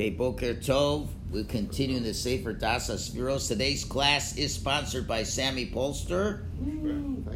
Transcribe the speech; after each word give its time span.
Okay, 0.00 0.08
Boker 0.08 0.54
Tov. 0.54 1.08
We'll 1.30 1.44
continue 1.44 1.98
in 1.98 2.02
the 2.02 2.14
Sefer 2.14 2.54
Dasa 2.54 2.94
Sfiros. 2.94 3.48
Today's 3.48 3.84
class 3.84 4.34
is 4.38 4.54
sponsored 4.54 5.06
by 5.06 5.24
Sammy 5.24 5.66
Polster 5.66 6.46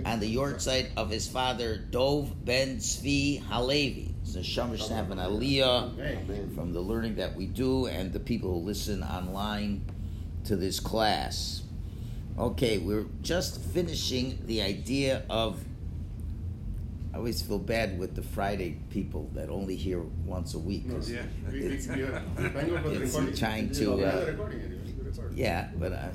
and 0.06 0.19
the 0.19 0.35
yahrzeit 0.35 0.88
of 0.96 1.11
his 1.11 1.29
father 1.29 1.77
Dov 1.77 2.32
Ben 2.46 2.79
Tzvi 2.79 3.42
Halevi. 3.42 4.14
It's 4.22 4.37
a 4.37 4.42
Shamash 4.42 4.88
have 4.88 5.11
an 5.11 5.19
aliyah 5.19 6.54
from 6.54 6.72
the 6.72 6.80
learning 6.80 7.16
that 7.16 7.37
we 7.37 7.45
do 7.45 7.85
and 7.85 8.14
the 8.14 8.19
people 8.19 8.54
who 8.54 8.60
listen 8.60 9.03
online 9.03 9.85
to 10.44 10.56
this 10.56 10.81
class. 10.81 11.65
Okay, 12.38 12.78
we're 12.78 13.04
just 13.21 13.60
finishing 13.60 14.38
the 14.46 14.62
idea 14.62 15.24
of. 15.28 15.62
I 17.15 17.19
always 17.19 17.41
feel 17.41 17.60
bad 17.60 17.96
with 17.96 18.16
the 18.16 18.23
Friday 18.23 18.77
people 18.91 19.30
that 19.34 19.48
only 19.48 19.77
hear 19.77 20.01
once 20.27 20.55
a 20.55 20.59
week. 20.59 20.91
'cause 20.91 21.09
Yeah, 21.09 21.23
we, 21.52 21.60
we, 21.60 21.66
it's- 21.66 21.87
we 21.87 22.02
are, 22.02 22.23
it's 23.02 23.38
trying 23.38 23.70
to, 23.70 23.92
uh, 24.04 24.24
recording 24.27 24.60
anyway, 24.62 24.80
we're. 25.16 25.32
Yeah, 25.37 25.68
but 25.78 25.92
uh, 25.92 26.09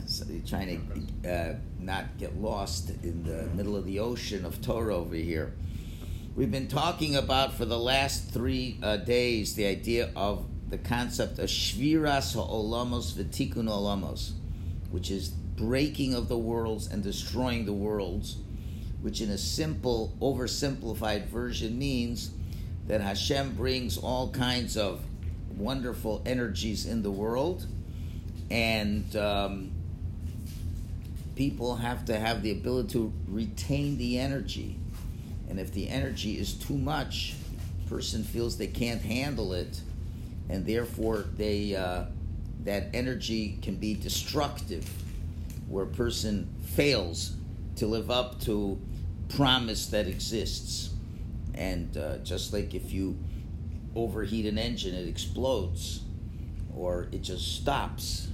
trying 0.45 1.08
to 1.23 1.30
uh, 1.31 1.55
not 1.80 2.17
get 2.17 2.35
lost 2.41 2.89
in 3.02 3.23
the 3.23 3.44
middle 3.55 3.77
of 3.77 3.85
the 3.85 3.99
ocean 3.99 4.44
of 4.44 4.62
Torah 4.62 4.94
over 4.98 5.16
here. 5.16 5.53
We've 6.35 6.52
been 6.52 6.67
talking 6.67 7.16
about 7.16 7.53
for 7.53 7.63
the 7.63 7.80
last 7.80 8.30
three 8.31 8.77
uh, 8.84 8.97
days 8.97 9.55
the 9.55 9.67
idea 9.67 10.09
of 10.17 10.45
the 10.70 10.77
concept 10.77 11.39
of 11.39 11.47
shviras 11.50 12.34
ha'olamos 12.36 13.13
v'tikun 13.13 13.70
olamos, 13.70 14.34
which 14.91 15.09
is 15.11 15.30
breaking 15.30 16.13
of 16.13 16.27
the 16.27 16.38
worlds 16.38 16.88
and 16.88 17.02
destroying 17.03 17.66
the 17.66 17.73
worlds, 17.73 18.36
which 19.02 19.21
in 19.21 19.30
a 19.30 19.38
simple, 19.38 20.13
oversimplified 20.21 21.27
version 21.27 21.77
means 21.77 22.31
that 22.88 23.02
Hashem 23.02 23.53
brings 23.53 23.98
all 23.98 24.30
kinds 24.31 24.75
of 24.77 25.02
wonderful 25.55 26.22
energies 26.25 26.85
in 26.85 27.03
the 27.03 27.12
world 27.12 27.66
and 28.49 29.16
um, 29.16 29.72
people 31.36 31.75
have 31.75 32.05
to 32.05 32.17
have 32.20 32.42
the 32.42 32.52
ability 32.52 32.89
to 32.89 33.14
retain 33.27 33.97
the 33.97 34.17
energy. 34.20 34.77
And 35.50 35.59
if 35.59 35.72
the 35.72 35.88
energy 35.89 36.38
is 36.38 36.53
too 36.53 36.77
much 36.77 37.36
person 37.88 38.23
feels 38.23 38.55
they 38.58 38.67
can't 38.67 39.02
handle 39.02 39.52
it 39.53 39.81
and 40.47 40.66
therefore 40.66 41.25
they 41.38 41.75
uh, 41.75 42.03
that 42.64 42.88
energy 42.94 43.58
can 43.64 43.75
be 43.75 43.95
destructive 43.95 44.88
where 45.67 45.86
a 45.86 45.88
person 45.88 46.47
fails 46.75 47.36
to 47.77 47.88
live 47.88 48.11
up 48.11 48.39
to 48.42 48.80
promise 49.30 49.88
that 49.88 50.08
exists 50.08 50.91
and 51.53 51.97
uh, 51.97 52.17
just 52.19 52.53
like 52.53 52.73
if 52.73 52.91
you 52.91 53.17
overheat 53.95 54.45
an 54.45 54.58
engine 54.58 54.94
it 54.94 55.08
explodes 55.08 56.02
or 56.75 57.08
it 57.11 57.21
just 57.21 57.55
stops 57.55 58.30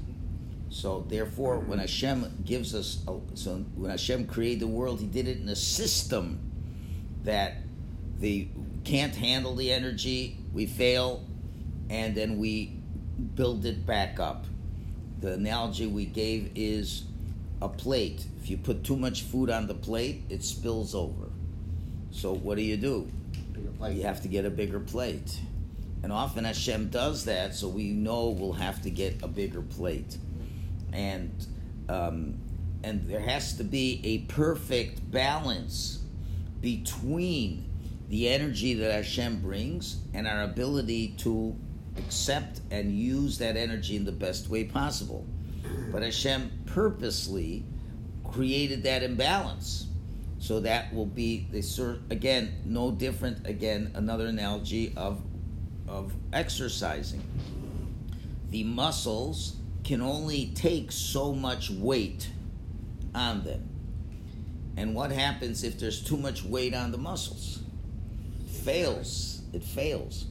so 0.75 1.05
therefore, 1.07 1.59
when 1.59 1.79
Hashem 1.79 2.43
gives 2.43 2.75
us, 2.75 3.01
a, 3.07 3.17
so 3.33 3.63
when 3.75 3.91
Hashem 3.91 4.27
created 4.27 4.59
the 4.59 4.67
world, 4.67 4.99
He 4.99 5.07
did 5.07 5.25
it 5.25 5.39
in 5.39 5.47
a 5.47 5.55
system 5.55 6.51
that 7.23 7.55
the 8.19 8.49
can't 8.83 9.15
handle 9.15 9.55
the 9.55 9.71
energy, 9.71 10.37
we 10.51 10.65
fail, 10.65 11.25
and 11.89 12.13
then 12.13 12.37
we 12.37 12.77
build 13.35 13.65
it 13.65 13.85
back 13.85 14.19
up. 14.19 14.47
The 15.21 15.35
analogy 15.35 15.87
we 15.87 16.05
gave 16.05 16.51
is 16.55 17.03
a 17.61 17.69
plate. 17.69 18.25
If 18.41 18.49
you 18.49 18.57
put 18.57 18.83
too 18.83 18.97
much 18.97 19.23
food 19.23 19.49
on 19.49 19.67
the 19.67 19.73
plate, 19.73 20.23
it 20.29 20.43
spills 20.43 20.93
over. 20.93 21.29
So 22.11 22.33
what 22.33 22.57
do 22.57 22.63
you 22.63 22.77
do? 22.77 23.09
You 23.89 24.03
have 24.03 24.21
to 24.21 24.27
get 24.27 24.45
a 24.45 24.49
bigger 24.49 24.79
plate. 24.79 25.39
And 26.03 26.11
often 26.11 26.43
Hashem 26.43 26.89
does 26.89 27.25
that, 27.25 27.55
so 27.55 27.67
we 27.67 27.89
know 27.89 28.29
we'll 28.29 28.53
have 28.53 28.81
to 28.83 28.89
get 28.89 29.23
a 29.23 29.27
bigger 29.27 29.61
plate 29.61 30.17
and 30.95 31.47
um, 31.89 32.39
and 32.83 33.05
there 33.07 33.19
has 33.19 33.57
to 33.57 33.63
be 33.63 34.01
a 34.03 34.19
perfect 34.31 35.11
balance 35.11 35.99
between 36.61 37.69
the 38.09 38.29
energy 38.29 38.73
that 38.75 38.91
Hashem 38.91 39.41
brings 39.41 39.97
and 40.13 40.27
our 40.27 40.43
ability 40.43 41.15
to 41.19 41.55
accept 41.97 42.61
and 42.71 42.91
use 42.91 43.37
that 43.39 43.57
energy 43.57 43.95
in 43.95 44.05
the 44.05 44.11
best 44.11 44.49
way 44.49 44.63
possible. 44.63 45.25
But 45.91 46.03
Hashem 46.03 46.63
purposely 46.65 47.65
created 48.23 48.83
that 48.83 49.03
imbalance. 49.03 49.87
So 50.39 50.59
that 50.59 50.93
will 50.93 51.05
be 51.05 51.47
the 51.51 51.99
again 52.09 52.61
no 52.65 52.91
different 52.91 53.47
again 53.47 53.91
another 53.95 54.27
analogy 54.27 54.93
of 54.95 55.21
of 55.87 56.13
exercising. 56.33 57.23
The 58.51 58.63
muscles 58.63 59.55
can 59.83 60.01
only 60.01 60.47
take 60.55 60.91
so 60.91 61.33
much 61.33 61.69
weight 61.69 62.29
on 63.13 63.43
them. 63.43 63.69
And 64.77 64.93
what 64.93 65.11
happens 65.11 65.63
if 65.63 65.79
there's 65.79 66.03
too 66.03 66.17
much 66.17 66.43
weight 66.43 66.73
on 66.73 66.91
the 66.91 66.97
muscles? 66.97 67.59
fails. 68.65 69.41
It 69.53 69.63
fails. 69.63 70.25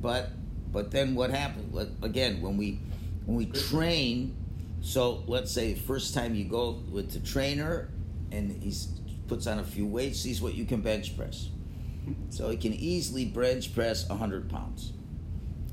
But 0.00 0.30
but 0.72 0.90
then 0.90 1.14
what 1.14 1.30
happens? 1.30 1.90
Again, 2.02 2.42
when 2.42 2.56
we 2.56 2.80
when 3.24 3.36
we 3.36 3.46
train, 3.46 4.36
so 4.80 5.24
let's 5.26 5.50
say 5.50 5.74
first 5.74 6.14
time 6.14 6.34
you 6.34 6.44
go 6.44 6.82
with 6.90 7.12
the 7.12 7.20
trainer 7.20 7.90
and 8.32 8.62
he 8.62 8.74
puts 9.28 9.46
on 9.46 9.58
a 9.58 9.64
few 9.64 9.86
weights, 9.86 10.20
sees 10.20 10.40
what 10.40 10.54
you 10.54 10.64
can 10.64 10.80
bench 10.80 11.16
press. 11.16 11.48
So 12.30 12.48
he 12.50 12.56
can 12.56 12.72
easily 12.72 13.24
bench 13.26 13.74
press 13.74 14.08
100 14.08 14.48
pounds. 14.48 14.92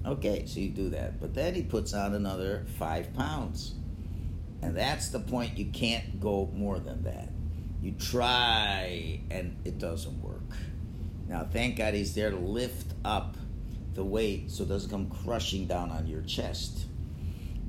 Okay, 0.06 0.46
so 0.46 0.60
you 0.60 0.70
do 0.70 0.90
that. 0.90 1.20
But 1.20 1.34
then 1.34 1.54
he 1.54 1.64
puts 1.64 1.94
on 1.94 2.14
another 2.14 2.66
five 2.78 3.14
pounds. 3.14 3.76
And 4.62 4.76
that's 4.76 5.10
the 5.10 5.20
point. 5.20 5.58
You 5.58 5.66
can't 5.66 6.20
go 6.20 6.50
more 6.54 6.80
than 6.80 7.04
that. 7.04 7.30
You 7.82 7.92
try, 7.92 9.22
and 9.30 9.58
it 9.66 9.78
doesn't 9.78 10.22
work. 10.22 10.42
Now, 11.28 11.48
thank 11.52 11.78
God 11.78 11.94
he's 11.94 12.16
there 12.16 12.32
to 12.32 12.38
lift 12.38 12.94
up 13.06 13.36
the 13.94 14.04
weight 14.04 14.50
so 14.50 14.64
it 14.64 14.70
doesn't 14.70 14.90
come 14.90 15.10
crushing 15.10 15.68
down 15.68 15.92
on 15.92 16.08
your 16.08 16.22
chest. 16.22 16.86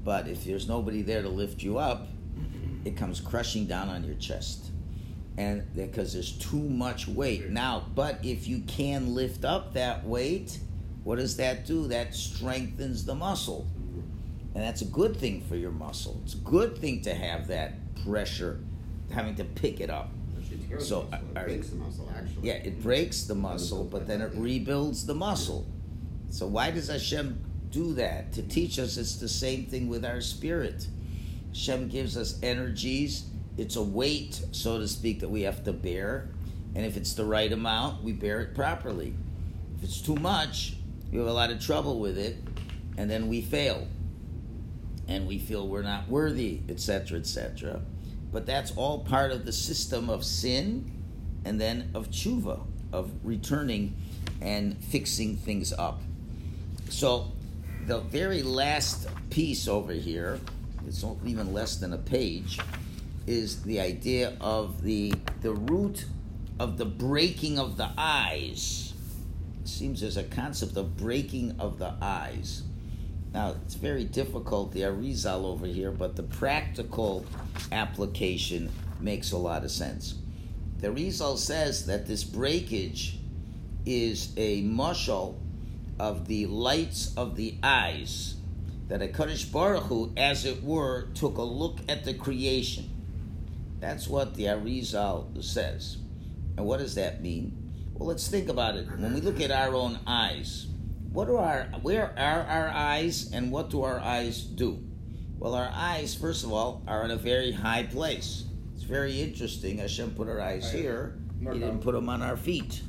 But 0.05 0.29
if 0.29 0.45
there's 0.45 0.69
nobody 0.69 1.03
there 1.03 1.23
to 1.23 1.29
lift 1.29 1.63
you 1.63 1.79
up, 1.79 2.09
it 2.85 2.97
comes 2.97 3.21
crushing 3.21 3.67
down 3.67 3.89
on 3.89 4.05
your 4.05 4.15
chest. 4.17 4.71
And 5.37 5.65
because 5.75 6.13
there's 6.13 6.33
too 6.33 6.61
much 6.61 7.07
weight. 7.07 7.51
Now, 7.51 7.87
but 7.95 8.25
if 8.25 8.49
you 8.49 8.61
can 8.61 9.15
lift 9.15 9.45
up 9.45 9.75
that 9.75 10.05
weight, 10.05 10.59
what 11.05 11.17
does 11.17 11.37
that 11.37 11.67
do? 11.67 11.87
That 11.89 12.15
strengthens 12.15 13.05
the 13.05 13.15
muscle. 13.15 13.67
And 14.55 14.65
that's 14.65 14.83
a 14.83 14.87
good 14.87 15.17
thing 15.17 15.43
for 15.43 15.57
your 15.57 15.71
muscle. 15.71 16.21
It's 16.25 16.35
a 16.35 16.39
good 16.39 16.79
thing 16.79 17.03
to 17.03 17.15
have 17.15 17.47
that 17.49 17.75
pressure, 18.05 18.61
having 19.13 19.37
to 19.37 19.45
pick 19.45 19.81
it 19.81 19.91
up. 19.91 20.11
So, 20.79 21.09
it 21.13 21.35
breaks 21.35 21.69
the 21.69 21.77
muscle, 21.77 22.11
actually. 22.17 22.49
Yeah, 22.49 22.55
it 22.55 22.83
breaks 22.83 23.25
the 23.25 23.35
muscle, 23.35 23.85
but 23.85 24.07
then 24.07 24.21
it 24.21 24.33
rebuilds 24.35 25.07
the 25.07 25.15
muscle. 25.15 25.67
So 26.31 26.47
why 26.47 26.71
does 26.71 26.89
Hashem 26.89 27.43
do 27.71 27.95
that? 27.95 28.33
To 28.35 28.43
teach 28.43 28.79
us 28.79 28.97
it's 28.97 29.17
the 29.17 29.29
same 29.29 29.67
thing 29.67 29.89
with 29.89 30.05
our 30.05 30.21
spirit. 30.21 30.87
Hashem 31.49 31.89
gives 31.89 32.17
us 32.17 32.39
energies. 32.43 33.25
It's 33.57 33.77
a 33.77 33.83
weight, 33.83 34.41
so 34.53 34.79
to 34.79 34.87
speak, 34.87 35.21
that 35.21 35.29
we 35.29 35.43
have 35.43 35.65
to 35.65 35.73
bear. 35.73 36.29
And 36.75 36.85
if 36.85 36.97
it's 36.97 37.15
the 37.15 37.25
right 37.25 37.53
amount, 37.53 38.03
we 38.05 38.13
bear 38.13 38.41
it 38.41 38.55
properly. 38.55 39.15
If 39.77 39.85
it's 39.85 40.01
too 40.01 40.17
much, 40.17 40.75
we 41.11 41.19
have 41.19 41.27
a 41.27 41.33
lot 41.33 41.51
of 41.51 41.61
trouble 41.61 41.99
with 41.99 42.19
it, 42.19 42.37
and 42.97 43.11
then 43.11 43.29
we 43.29 43.41
fail. 43.41 43.87
And 45.09 45.27
we 45.27 45.39
feel 45.39 45.67
we're 45.67 45.83
not 45.83 46.09
worthy, 46.09 46.61
etc., 46.69 47.19
etc. 47.19 47.81
But 48.31 48.45
that's 48.45 48.73
all 48.77 49.01
part 49.01 49.33
of 49.33 49.47
the 49.47 49.53
system 49.53 50.11
of 50.11 50.25
sin 50.25 50.91
and 51.45 51.61
then 51.61 51.91
of 51.95 52.11
tshuva, 52.11 52.61
of 52.93 53.11
returning 53.25 53.97
and 54.41 54.77
fixing 54.85 55.37
things 55.37 55.73
up. 55.73 56.03
So, 56.91 57.33
the 57.89 58.01
very 58.01 58.43
last 58.43 59.09
piece 59.31 59.67
over 59.67 59.95
here, 59.95 60.39
it's 60.87 61.03
even 61.25 61.55
less 61.55 61.77
than 61.77 61.95
a 61.95 61.99
page, 61.99 62.61
is 63.27 63.63
the 63.63 63.81
idea 63.81 64.37
of 64.43 64.83
the 64.83 65.15
the 65.41 65.53
root 65.53 66.05
of 66.61 66.77
the 66.77 66.85
breaking 66.85 67.59
of 67.59 67.79
the 67.79 67.89
eyes. 67.97 68.93
It 69.63 69.69
seems 69.69 70.03
there's 70.03 70.19
a 70.19 70.23
concept 70.23 70.77
of 70.77 70.99
breaking 70.99 71.57
of 71.59 71.79
the 71.79 71.95
eyes. 72.03 72.63
Now, 73.33 73.55
it's 73.65 73.75
very 73.75 74.05
difficult, 74.05 74.73
the 74.73 74.83
Arizal 74.83 75.45
over 75.45 75.67
here, 75.67 75.91
but 75.91 76.15
the 76.15 76.23
practical 76.23 77.25
application 77.73 78.71
makes 79.01 79.33
a 79.33 79.39
lot 79.39 79.65
of 79.65 79.71
sense. 79.71 80.15
The 80.81 80.89
Arizal 80.89 81.39
says 81.39 81.87
that 81.87 82.07
this 82.07 82.25
breakage 82.25 83.19
is 83.87 84.33
a 84.37 84.63
mushal 84.63 85.37
of 85.99 86.29
the 86.29 86.47
lights 86.47 87.13
of 87.17 87.37
the 87.37 87.57
eyes, 87.63 88.37
that 88.89 89.01
Hakadosh 89.01 89.51
Baruch 89.53 89.85
Hu, 89.85 90.13
as 90.17 90.45
it 90.45 90.63
were, 90.63 91.09
took 91.15 91.37
a 91.37 91.43
look 91.43 91.79
at 91.89 92.05
the 92.05 92.15
creation. 92.15 92.91
That's 93.81 94.09
what 94.09 94.35
the 94.35 94.45
Arizal 94.45 95.43
says. 95.43 95.99
And 96.57 96.67
what 96.67 96.81
does 96.81 96.95
that 96.97 97.23
mean? 97.23 97.57
Well, 97.95 98.09
let's 98.09 98.29
think 98.29 98.49
about 98.49 98.77
it. 98.77 98.87
When 98.99 99.15
we 99.15 99.21
look 99.21 99.41
at 99.41 99.51
our 99.51 99.75
own 99.75 99.99
eyes, 100.07 100.67
what 101.13 101.27
do 101.27 101.37
our 101.37 101.65
where 101.83 102.13
are 102.17 102.43
our 102.43 102.69
eyes 102.69 103.33
and 103.33 103.51
what 103.51 103.71
do 103.71 103.83
our 103.83 103.99
eyes 103.99 104.43
do? 104.43 104.83
Well, 105.39 105.55
our 105.55 105.71
eyes, 105.73 106.15
first 106.15 106.45
of 106.45 106.53
all, 106.53 106.83
are 106.87 107.05
in 107.05 107.11
a 107.11 107.17
very 107.17 107.53
high 107.53 107.85
place. 107.85 108.45
It's 108.75 108.83
very 108.83 109.21
interesting. 109.21 109.79
Hashem 109.79 110.13
put 110.13 110.29
our 110.29 110.41
eyes 110.41 110.71
here. 110.73 111.19
He 111.41 111.47
didn't 111.47 111.81
put 111.81 111.93
them 111.95 112.09
on 112.09 112.23
our 112.23 112.37
feet. 112.37 112.83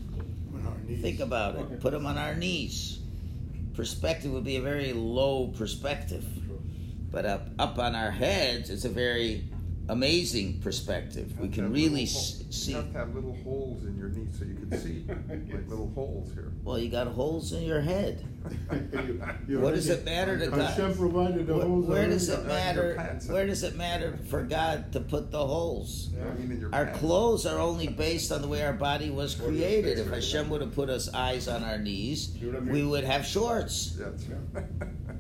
On 0.54 0.66
our 0.66 0.78
knees. 0.80 1.02
Think 1.02 1.20
about 1.20 1.56
it. 1.56 1.80
Put 1.80 1.92
them 1.92 2.06
on 2.06 2.18
our 2.18 2.36
knees. 2.36 2.99
Perspective 3.80 4.34
would 4.34 4.44
be 4.44 4.58
a 4.58 4.62
very 4.62 4.92
low 4.92 5.48
perspective, 5.48 6.26
but 7.14 7.26
up 7.26 7.48
up 7.58 7.80
on 7.80 7.96
our 7.96 8.12
heads, 8.12 8.70
it's 8.70 8.84
a 8.84 8.90
very 8.90 9.46
amazing 9.90 10.60
perspective. 10.62 11.38
We 11.40 11.50
can 11.50 11.72
really 11.74 12.04
s- 12.04 12.44
see. 12.50 12.72
You 12.72 12.78
have 12.78 12.92
to 12.94 12.98
have 13.00 13.16
little 13.16 13.36
holes 13.44 13.84
in 13.86 13.98
your 13.98 14.10
knees 14.10 14.38
so 14.38 14.46
you 14.46 14.56
can 14.56 14.78
see, 14.80 15.04
like 15.30 15.68
little 15.68 15.90
holes 15.96 16.32
here. 16.34 16.52
Well, 16.64 16.80
you 16.80 16.90
got 16.90 17.08
holes 17.08 17.52
in 17.54 17.64
your 17.64 17.82
head. 17.82 18.26
You- 18.94 19.22
you 19.48 19.60
What 19.60 19.74
does 19.76 19.90
it 19.90 20.06
matter 20.06 20.38
to 20.40 20.48
God? 20.48 20.60
Hashem 20.62 20.96
provided 20.96 21.46
the 21.48 21.56
Where, 21.56 21.66
holes. 21.66 21.86
where 21.88 22.08
does 22.08 22.30
it 22.30 22.46
matter? 22.46 23.20
Where 23.28 23.46
does 23.46 23.64
it 23.64 23.76
matter 23.76 24.18
for 24.30 24.44
God 24.44 24.94
to 24.94 25.02
put 25.02 25.30
the 25.32 25.46
holes? 25.46 26.10
I 26.20 26.34
mean, 26.40 26.52
in 26.52 26.60
your 26.62 26.74
Our 26.74 26.86
pants. 26.86 27.00
clothes 27.00 27.46
are 27.46 27.60
only 27.60 27.88
based 27.88 28.32
on 28.32 28.42
the 28.42 28.48
way 28.48 28.64
our 28.64 28.72
body 28.74 29.10
was 29.10 29.36
created. 29.36 30.00
If 30.00 30.08
Hashem 30.10 30.46
now. 30.46 30.52
would 30.54 30.62
have 30.62 30.74
put 30.74 30.90
us 30.90 31.14
eyes 31.14 31.48
on 31.50 31.64
our 31.66 31.78
knees, 31.78 32.36
You 32.38 32.52
know 32.54 32.60
what 32.60 32.70
I 32.70 32.72
we 32.72 32.84
would 32.84 33.04
have 33.04 33.26
shorts. 33.26 33.98
That's 34.00 34.24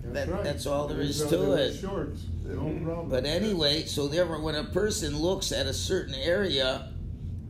That's 0.04 0.13
that- 0.28 0.30
right. 0.34 0.44
that's 0.44 0.66
all 0.66 0.88
there 0.88 1.01
is 1.01 1.24
to 1.25 1.54
it. 1.54 1.74
Shorts, 1.75 2.25
no. 2.44 2.56
Mm-hmm. 2.57 3.10
But 3.10 3.25
anyway, 3.25 3.84
so 3.86 4.07
therefore, 4.07 4.42
when 4.42 4.56
a 4.56 4.63
person 4.63 5.18
looks 5.18 5.51
at 5.51 5.66
a 5.68 5.74
certain 5.74 6.16
area, 6.16 6.92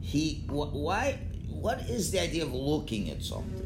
he 0.01 0.45
wh- 0.47 0.73
why? 0.73 1.19
What 1.49 1.81
is 1.89 2.11
the 2.11 2.21
idea 2.21 2.43
of 2.43 2.53
looking 2.53 3.09
at 3.09 3.21
something? 3.23 3.65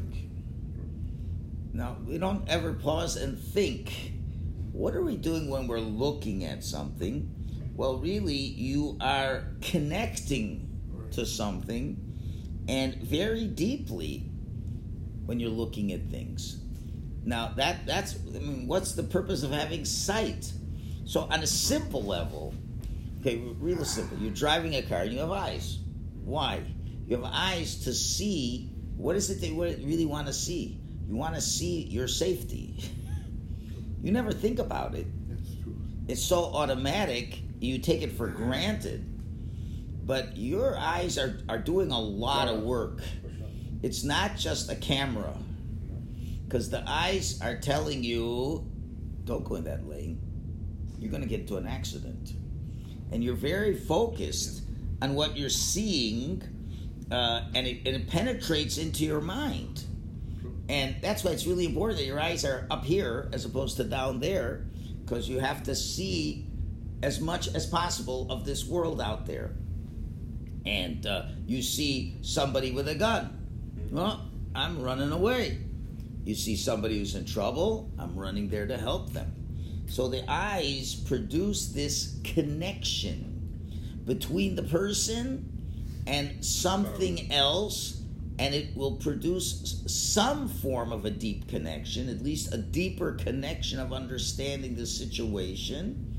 Now 1.74 1.98
we 2.08 2.18
don't 2.18 2.48
ever 2.50 2.74
pause 2.74 3.16
and 3.16 3.40
think. 3.40 4.12
What 4.72 4.96
are 4.96 5.04
we 5.04 5.18
doing 5.18 5.50
when 5.50 5.68
we're 5.68 5.80
looking 5.80 6.44
at 6.44 6.64
something? 6.64 7.30
Well, 7.76 7.98
really, 7.98 8.36
you 8.36 8.98
are 9.02 9.44
connecting 9.62 10.70
to 11.12 11.26
something, 11.26 11.98
and 12.68 12.96
very 12.96 13.46
deeply 13.46 14.30
when 15.26 15.40
you're 15.40 15.50
looking 15.50 15.92
at 15.92 16.10
things. 16.10 16.60
Now 17.26 17.54
that 17.56 17.86
that's 17.86 18.16
I 18.36 18.40
mean, 18.40 18.68
what's 18.68 18.94
the 18.94 19.04
purpose 19.04 19.44
of 19.44 19.52
having 19.52 19.86
sight? 19.86 20.52
So 21.06 21.22
on 21.22 21.42
a 21.42 21.48
simple 21.48 22.04
level, 22.04 22.54
okay, 23.22 23.38
real 23.60 23.86
simple. 23.86 24.18
You're 24.18 24.34
driving 24.34 24.76
a 24.76 24.82
car 24.82 25.02
and 25.02 25.14
you 25.14 25.20
have 25.20 25.32
eyes. 25.32 25.80
Why? 26.24 26.64
You 27.08 27.18
have 27.18 27.26
eyes 27.26 27.84
to 27.84 27.94
see 27.94 28.70
what 28.96 29.16
is 29.16 29.30
it 29.30 29.42
they 29.42 29.52
really 29.52 30.06
want 30.06 30.28
to 30.28 30.34
see. 30.34 30.80
You 31.08 31.16
want 31.16 31.36
to 31.36 31.42
see 31.42 31.84
your 31.84 32.08
safety. 32.08 32.78
you 34.02 34.12
never 34.12 34.32
think 34.32 34.60
about 34.60 34.96
it. 34.96 35.08
It's 35.30 35.62
true. 35.62 35.76
It's 36.08 36.24
so 36.24 36.46
automatic. 36.46 37.40
You 37.60 37.80
take 37.80 38.02
it 38.02 38.12
for 38.12 38.28
granted. 38.28 39.10
But 40.06 40.38
your 40.38 40.78
eyes 40.78 41.18
are, 41.18 41.40
are 41.48 41.58
doing 41.58 41.92
a 41.92 42.00
lot 42.00 42.48
of 42.48 42.62
work. 42.62 43.02
It's 43.82 44.04
not 44.04 44.38
just 44.38 44.72
a 44.72 44.76
camera. 44.76 45.38
Because 46.54 46.70
the 46.70 46.84
eyes 46.86 47.42
are 47.42 47.58
telling 47.58 48.04
you, 48.04 48.64
don't 49.24 49.44
go 49.44 49.56
in 49.56 49.64
that 49.64 49.90
lane. 49.90 50.22
You're 51.00 51.10
going 51.10 51.24
to 51.24 51.28
get 51.28 51.40
into 51.40 51.58
an 51.58 51.66
accident. 51.66 52.34
And 53.12 53.24
you're 53.24 53.34
very 53.34 53.76
focused 53.76 54.62
on 55.02 55.16
what 55.16 55.36
you're 55.36 55.50
seeing, 55.50 56.44
uh, 57.12 57.46
and, 57.56 57.66
it, 57.66 57.88
and 57.88 57.96
it 57.96 58.08
penetrates 58.08 58.78
into 58.78 59.04
your 59.04 59.20
mind. 59.20 59.84
And 60.70 60.96
that's 61.02 61.24
why 61.24 61.32
it's 61.32 61.48
really 61.48 61.66
important 61.66 61.98
that 61.98 62.06
your 62.06 62.20
eyes 62.20 62.46
are 62.46 62.68
up 62.70 62.86
here 62.86 63.32
as 63.34 63.46
opposed 63.46 63.78
to 63.78 63.84
down 63.84 64.20
there, 64.20 64.68
because 65.04 65.28
you 65.28 65.40
have 65.40 65.64
to 65.64 65.74
see 65.74 66.46
as 67.02 67.20
much 67.20 67.48
as 67.56 67.66
possible 67.66 68.32
of 68.32 68.46
this 68.46 68.64
world 68.64 69.02
out 69.02 69.26
there. 69.26 69.56
And 70.68 71.04
uh, 71.08 71.24
you 71.48 71.64
see 71.64 72.20
somebody 72.22 72.70
with 72.70 72.88
a 72.90 72.96
gun. 72.96 73.40
Well, 73.90 74.30
I'm 74.54 74.84
running 74.84 75.12
away. 75.12 75.58
You 76.24 76.36
see 76.36 76.56
somebody 76.56 77.00
who's 77.00 77.16
in 77.16 77.26
trouble, 77.26 77.92
I'm 78.00 78.16
running 78.16 78.50
there 78.50 78.66
to 78.68 78.78
help 78.78 79.12
them. 79.12 79.34
So 79.88 80.08
the 80.08 80.24
eyes 80.32 80.96
produce 80.96 81.68
this 81.68 82.18
connection 82.24 84.02
between 84.06 84.56
the 84.56 84.64
person 84.64 85.50
and 86.08 86.44
something 86.44 87.32
else, 87.32 88.02
and 88.40 88.56
it 88.56 88.76
will 88.76 88.96
produce 88.96 89.84
some 89.86 90.48
form 90.48 90.92
of 90.92 91.06
a 91.06 91.10
deep 91.10 91.48
connection, 91.48 92.10
at 92.10 92.22
least 92.22 92.54
a 92.54 92.58
deeper 92.58 93.14
connection 93.14 93.80
of 93.80 93.94
understanding 93.94 94.76
the 94.76 94.86
situation, 94.86 96.10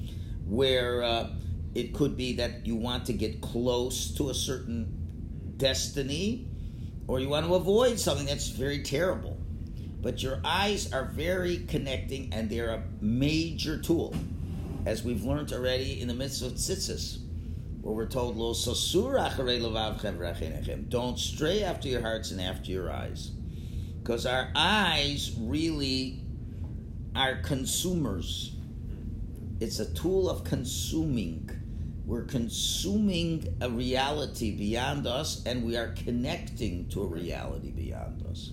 where 0.46 1.02
uh, 1.02 1.30
it 1.74 1.94
could 1.94 2.16
be 2.16 2.34
that 2.34 2.66
you 2.66 2.76
want 2.76 3.06
to 3.06 3.12
get 3.12 3.40
close 3.40 4.12
to 4.14 4.30
a 4.30 4.34
certain 4.34 5.54
destiny, 5.56 6.46
or 7.06 7.20
you 7.20 7.28
want 7.28 7.46
to 7.46 7.54
avoid 7.54 7.98
something 7.98 8.26
that's 8.26 8.48
very 8.48 8.82
terrible. 8.82 9.33
But 10.04 10.22
your 10.22 10.38
eyes 10.44 10.92
are 10.92 11.06
very 11.06 11.64
connecting, 11.66 12.30
and 12.34 12.50
they're 12.50 12.74
a 12.74 12.82
major 13.00 13.78
tool, 13.80 14.14
as 14.84 15.02
we've 15.02 15.24
learned 15.24 15.50
already 15.50 15.98
in 15.98 16.08
the 16.08 16.14
midst 16.14 16.42
of 16.42 16.52
tzitzis, 16.52 17.20
where 17.80 17.94
we're 17.94 18.06
told, 18.06 18.36
"Lo. 18.36 18.52
Don't 20.90 21.18
stray 21.18 21.62
after 21.62 21.88
your 21.88 22.02
hearts 22.02 22.30
and 22.32 22.40
after 22.40 22.70
your 22.70 22.92
eyes, 22.92 23.30
because 24.02 24.26
our 24.26 24.50
eyes 24.54 25.32
really 25.38 26.20
are 27.16 27.36
consumers. 27.36 28.52
It's 29.60 29.80
a 29.80 29.90
tool 29.94 30.28
of 30.28 30.44
consuming. 30.44 31.48
We're 32.04 32.24
consuming 32.24 33.56
a 33.62 33.70
reality 33.70 34.54
beyond 34.54 35.06
us, 35.06 35.42
and 35.46 35.64
we 35.64 35.78
are 35.78 35.94
connecting 35.94 36.88
to 36.90 37.00
a 37.00 37.06
reality 37.06 37.70
beyond 37.70 38.26
us. 38.26 38.52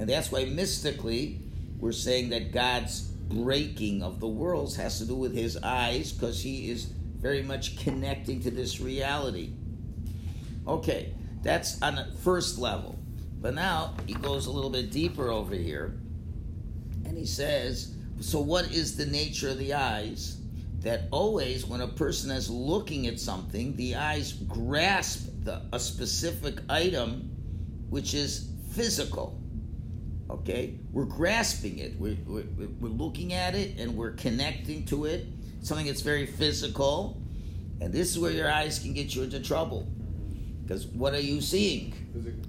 And 0.00 0.08
that's 0.08 0.32
why 0.32 0.46
mystically, 0.46 1.40
we're 1.78 1.92
saying 1.92 2.30
that 2.30 2.52
God's 2.52 3.02
breaking 3.02 4.02
of 4.02 4.18
the 4.18 4.26
worlds 4.26 4.74
has 4.76 4.96
to 4.98 5.04
do 5.06 5.14
with 5.14 5.34
his 5.34 5.58
eyes, 5.58 6.10
because 6.10 6.42
he 6.42 6.70
is 6.70 6.86
very 6.86 7.42
much 7.42 7.76
connecting 7.76 8.40
to 8.40 8.50
this 8.50 8.80
reality. 8.80 9.52
Okay, 10.66 11.12
that's 11.42 11.82
on 11.82 11.96
the 11.96 12.06
first 12.24 12.58
level. 12.58 12.98
But 13.42 13.52
now 13.52 13.94
he 14.06 14.14
goes 14.14 14.46
a 14.46 14.50
little 14.50 14.70
bit 14.70 14.90
deeper 14.90 15.28
over 15.28 15.54
here, 15.54 15.98
and 17.04 17.18
he 17.18 17.26
says, 17.26 17.94
So, 18.20 18.40
what 18.40 18.72
is 18.72 18.96
the 18.96 19.04
nature 19.04 19.50
of 19.50 19.58
the 19.58 19.74
eyes? 19.74 20.38
That 20.80 21.08
always, 21.10 21.66
when 21.66 21.82
a 21.82 21.88
person 21.88 22.30
is 22.30 22.48
looking 22.48 23.06
at 23.06 23.20
something, 23.20 23.76
the 23.76 23.96
eyes 23.96 24.32
grasp 24.32 25.28
the, 25.44 25.60
a 25.74 25.78
specific 25.78 26.58
item 26.70 27.36
which 27.90 28.14
is 28.14 28.48
physical. 28.72 29.39
Okay? 30.30 30.78
We're 30.92 31.04
grasping 31.04 31.78
it, 31.78 31.98
we're, 31.98 32.16
we're, 32.26 32.44
we're 32.80 32.88
looking 32.88 33.32
at 33.32 33.54
it, 33.54 33.78
and 33.78 33.96
we're 33.96 34.12
connecting 34.12 34.84
to 34.86 35.06
it. 35.06 35.26
Something 35.62 35.86
that's 35.86 36.00
very 36.00 36.26
physical. 36.26 37.20
And 37.80 37.92
this 37.92 38.10
is 38.10 38.18
where 38.18 38.30
your 38.30 38.50
eyes 38.50 38.78
can 38.78 38.92
get 38.94 39.14
you 39.14 39.22
into 39.22 39.40
trouble. 39.40 39.88
Because 40.62 40.86
what 40.86 41.14
are 41.14 41.20
you 41.20 41.40
seeing? 41.40 41.92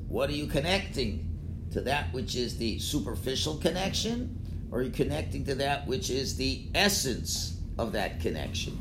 What 0.08 0.30
are 0.30 0.34
you 0.34 0.48
connecting? 0.48 1.28
To 1.72 1.82
that 1.82 2.12
which 2.14 2.36
is 2.36 2.58
the 2.58 2.80
superficial 2.80 3.56
connection? 3.56 4.38
Or 4.72 4.80
are 4.80 4.84
you 4.84 4.92
connecting 4.92 5.46
to 5.46 5.56
that 5.56 5.88
which 5.88 6.10
is 6.10 6.36
the 6.36 6.68
essence 6.76 7.60
of 7.78 7.94
that 7.94 8.20
connection? 8.20 8.78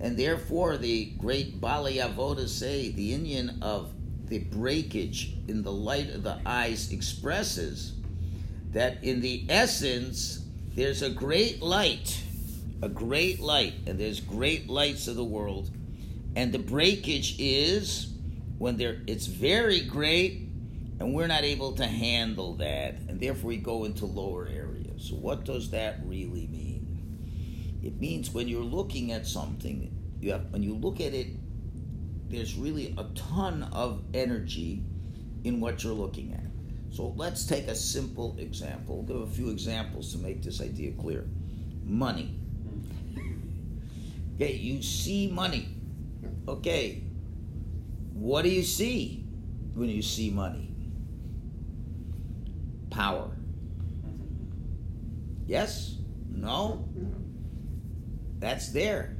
And 0.00 0.16
therefore, 0.16 0.76
the 0.76 1.06
great 1.18 1.60
Baalei 1.60 1.96
Avoda 1.96 2.48
say 2.48 2.90
the 2.90 3.12
Indian 3.12 3.58
of 3.62 3.92
the 4.26 4.38
breakage 4.38 5.34
in 5.48 5.62
the 5.62 5.72
light 5.72 6.10
of 6.10 6.22
the 6.22 6.38
eyes 6.46 6.92
expresses 6.92 7.94
that 8.72 9.02
in 9.02 9.20
the 9.20 9.44
essence, 9.48 10.44
there's 10.74 11.02
a 11.02 11.10
great 11.10 11.62
light, 11.62 12.22
a 12.82 12.88
great 12.88 13.40
light, 13.40 13.74
and 13.86 13.98
there's 13.98 14.20
great 14.20 14.68
lights 14.68 15.08
of 15.08 15.16
the 15.16 15.24
world. 15.24 15.70
And 16.36 16.52
the 16.52 16.58
breakage 16.58 17.36
is 17.38 18.12
when 18.58 18.76
there 18.76 19.02
it's 19.06 19.26
very 19.26 19.80
great 19.80 20.48
and 21.00 21.14
we're 21.14 21.28
not 21.28 21.44
able 21.44 21.72
to 21.72 21.86
handle 21.86 22.54
that, 22.54 22.94
and 23.08 23.20
therefore 23.20 23.48
we 23.48 23.56
go 23.56 23.84
into 23.84 24.04
lower 24.04 24.48
areas. 24.48 25.08
So 25.08 25.14
what 25.14 25.44
does 25.44 25.70
that 25.70 26.00
really 26.04 26.48
mean? 26.48 27.78
It 27.82 28.00
means 28.00 28.30
when 28.32 28.48
you're 28.48 28.64
looking 28.64 29.12
at 29.12 29.26
something, 29.26 29.94
you 30.20 30.32
have 30.32 30.50
when 30.50 30.62
you 30.62 30.74
look 30.74 31.00
at 31.00 31.14
it, 31.14 31.28
there's 32.28 32.56
really 32.56 32.94
a 32.98 33.04
ton 33.14 33.62
of 33.72 34.02
energy 34.12 34.82
in 35.44 35.60
what 35.60 35.84
you're 35.84 35.94
looking 35.94 36.34
at. 36.34 36.57
So 36.90 37.12
let's 37.16 37.46
take 37.46 37.68
a 37.68 37.74
simple 37.74 38.36
example. 38.38 39.02
We'll 39.02 39.20
give 39.20 39.28
a 39.28 39.32
few 39.32 39.50
examples 39.50 40.12
to 40.12 40.18
make 40.18 40.42
this 40.42 40.60
idea 40.60 40.92
clear. 40.92 41.24
Money. 41.84 42.34
Okay, 44.40 44.52
you 44.52 44.82
see 44.82 45.26
money. 45.26 45.68
Okay, 46.46 47.02
what 48.12 48.42
do 48.42 48.50
you 48.50 48.62
see 48.62 49.24
when 49.74 49.88
you 49.88 50.00
see 50.00 50.30
money? 50.30 50.72
Power. 52.90 53.30
Yes? 55.46 55.96
No? 56.30 56.88
That's 58.38 58.68
there. 58.68 59.16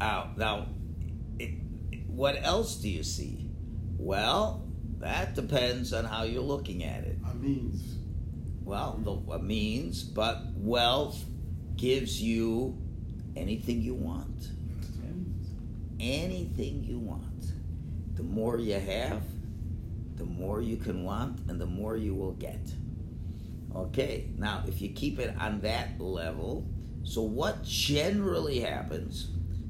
Uh, 0.00 0.26
now, 0.36 0.66
it, 1.38 1.50
what 2.06 2.36
else 2.42 2.76
do 2.76 2.88
you 2.88 3.02
see? 3.02 3.50
Well, 3.98 4.63
that 5.04 5.34
depends 5.34 5.92
on 5.92 6.06
how 6.06 6.22
you're 6.22 6.42
looking 6.42 6.82
at 6.82 7.04
it. 7.04 7.18
A 7.30 7.34
means. 7.34 7.98
Well, 8.64 8.98
the 9.04 9.34
a 9.34 9.38
means, 9.38 10.02
but 10.02 10.40
wealth 10.56 11.22
gives 11.76 12.22
you 12.22 12.78
anything 13.36 13.82
you 13.82 13.94
want. 13.94 14.48
Anything 16.00 16.84
you 16.84 16.98
want. 16.98 17.52
The 18.14 18.22
more 18.22 18.58
you 18.58 18.80
have, 18.80 19.22
the 20.16 20.24
more 20.24 20.62
you 20.62 20.78
can 20.78 21.04
want, 21.04 21.38
and 21.48 21.60
the 21.60 21.66
more 21.66 21.96
you 21.96 22.14
will 22.14 22.32
get. 22.32 22.60
Okay, 23.76 24.30
now 24.38 24.64
if 24.66 24.80
you 24.80 24.88
keep 24.88 25.18
it 25.18 25.34
on 25.38 25.60
that 25.60 26.00
level, 26.00 26.66
so 27.02 27.20
what 27.20 27.62
generally 27.62 28.60
happens 28.60 29.28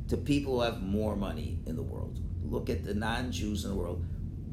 to 0.08 0.16
people 0.16 0.54
who 0.54 0.60
have 0.60 0.82
more 0.82 1.16
money 1.16 1.58
in 1.66 1.74
the 1.74 1.82
world? 1.82 2.20
Look 2.44 2.70
at 2.70 2.84
the 2.84 2.94
non 2.94 3.32
Jews 3.32 3.64
in 3.64 3.70
the 3.70 3.76
world. 3.76 4.04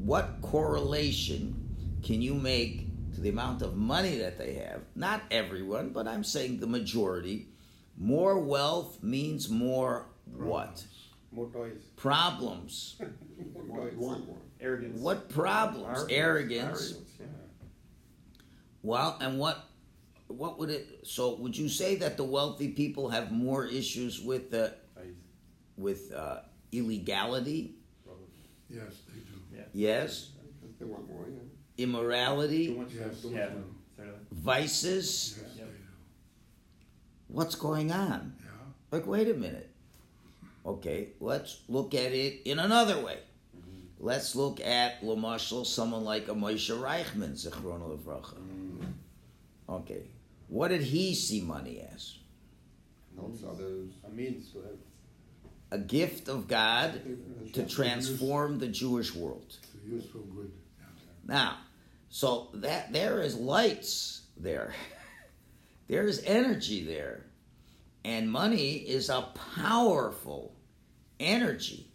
What 0.04 0.40
correlation 0.42 2.00
can 2.02 2.20
you 2.20 2.34
make 2.34 2.86
to 3.14 3.20
the 3.20 3.28
amount 3.28 3.62
of 3.62 3.76
money 3.76 4.16
that 4.18 4.36
they 4.36 4.54
have? 4.54 4.80
Not 4.96 5.22
everyone, 5.30 5.90
but 5.90 6.08
I'm 6.08 6.24
saying 6.24 6.58
the 6.58 6.66
majority. 6.66 7.48
More 7.96 8.38
wealth 8.40 9.00
means 9.02 9.48
more 9.48 10.06
what? 10.34 10.84
More 11.30 11.48
toys. 11.50 11.82
Problems. 11.94 12.96
More 13.68 13.84
toys. 13.84 13.94
Want 13.96 14.26
more. 14.26 14.36
Arrogance. 14.60 15.00
What 15.00 15.28
problems? 15.28 16.04
Arrogance. 16.10 16.94
yeah. 17.18 17.26
Well, 18.82 19.16
and 19.20 19.38
what 19.38 19.64
what 20.26 20.58
would 20.58 20.70
it 20.70 21.00
so 21.04 21.34
would 21.36 21.56
you 21.56 21.68
say 21.68 21.96
that 21.96 22.16
the 22.16 22.24
wealthy 22.24 22.68
people 22.68 23.08
have 23.08 23.30
more 23.32 23.66
issues 23.66 24.20
with 24.20 24.50
the 24.50 24.74
with 25.76 26.12
uh, 26.12 26.40
illegality? 26.72 27.76
Probably. 28.04 28.26
Yes, 28.68 29.02
they 29.08 29.20
do. 29.20 29.31
Yes. 29.72 30.30
Because 30.60 30.76
they 30.78 30.84
want 30.84 31.08
more, 31.08 31.26
yeah. 31.28 31.84
Immorality. 31.84 32.78
Yes. 32.94 33.24
Yeah. 33.24 33.48
vices. 34.30 35.38
Yes, 35.40 35.50
Yep. 35.58 35.68
What's 37.28 37.54
going 37.54 37.92
on? 37.92 38.34
Yeah. 38.40 38.50
Like, 38.90 39.06
wait 39.06 39.28
a 39.28 39.34
minute. 39.34 39.70
Okay, 40.64 41.08
let's 41.18 41.62
look 41.68 41.94
at 41.94 42.12
it 42.12 42.42
in 42.44 42.58
another 42.58 43.00
way. 43.00 43.18
Let's 43.98 44.34
look 44.36 44.60
at 44.60 45.00
Lamashal, 45.00 45.64
someone 45.64 46.04
like 46.04 46.28
a 46.28 46.34
Moshe 46.34 46.70
Reichmann, 46.76 47.32
Zichrono 47.32 47.96
Levracha. 47.96 48.36
Okay, 49.68 50.02
what 50.48 50.68
did 50.68 50.82
he 50.82 51.14
see 51.14 51.40
money 51.40 51.86
as? 51.92 52.18
Helps 53.16 53.42
others. 53.44 53.92
A 54.06 54.10
means 54.10 54.50
to 54.52 54.58
have. 54.58 54.76
A 55.72 55.78
gift 55.78 56.28
of 56.28 56.48
God 56.48 57.00
to 57.54 57.66
transform 57.66 58.58
the 58.58 58.68
Jewish 58.68 59.14
world. 59.14 59.56
To 59.72 59.90
use 59.90 60.04
for 60.04 60.18
good. 60.18 60.52
Yeah. 60.78 60.84
Now, 61.26 61.56
so 62.10 62.48
that 62.52 62.92
there 62.92 63.22
is 63.22 63.36
lights 63.36 64.20
there. 64.36 64.74
there 65.88 66.06
is 66.06 66.22
energy 66.26 66.84
there. 66.84 67.24
And 68.04 68.30
money 68.30 68.72
is 68.74 69.08
a 69.08 69.26
powerful 69.56 70.52
energy. 71.18 71.86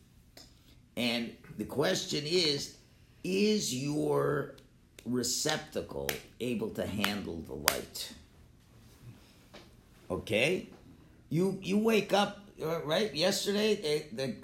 And 0.95 1.35
the 1.59 1.65
question 1.65 2.23
is 2.25 2.77
is 3.23 3.75
your 3.75 4.55
receptacle 5.05 6.09
able 6.39 6.69
to 6.71 6.87
handle 6.87 7.41
the 7.41 7.53
light? 7.53 8.13
Okay? 10.09 10.67
You 11.29 11.59
you 11.61 11.77
wake 11.77 12.11
up 12.11 12.46
Uh, 12.61 12.81
right 12.85 13.13
yesterday 13.13 13.75
they, 13.75 14.05
the 14.13 14.35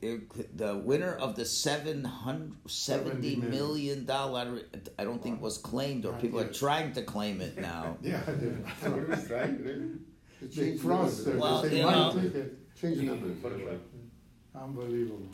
the 0.00 0.20
the 0.54 0.76
winner 0.76 1.14
of 1.14 1.36
the 1.36 1.44
seven 1.44 2.04
hundred 2.04 2.52
seventy 2.66 3.34
70 3.34 3.36
million. 3.36 3.50
million 3.50 4.04
dollar 4.04 4.32
lottery 4.32 4.64
I 4.98 5.04
don't 5.04 5.22
think 5.22 5.40
was 5.40 5.58
claimed 5.58 6.04
or 6.04 6.12
people 6.14 6.40
are 6.40 6.52
trying 6.52 6.92
to 6.94 7.02
claim 7.02 7.40
it 7.40 7.56
now. 7.58 7.96
Yeah, 8.02 8.20
Everybody's 8.82 9.22
they, 9.28 9.28
trying, 9.28 9.62
really. 9.62 9.90
they 10.72 10.76
frost, 10.76 11.24
they 11.24 11.36
Well, 11.36 11.66
you 11.66 11.82
know- 11.82 12.10
change 12.80 12.96
the 12.98 13.02
numbers. 13.04 13.36
Butterfly. 13.38 13.76
Unbelievable. 14.54 15.28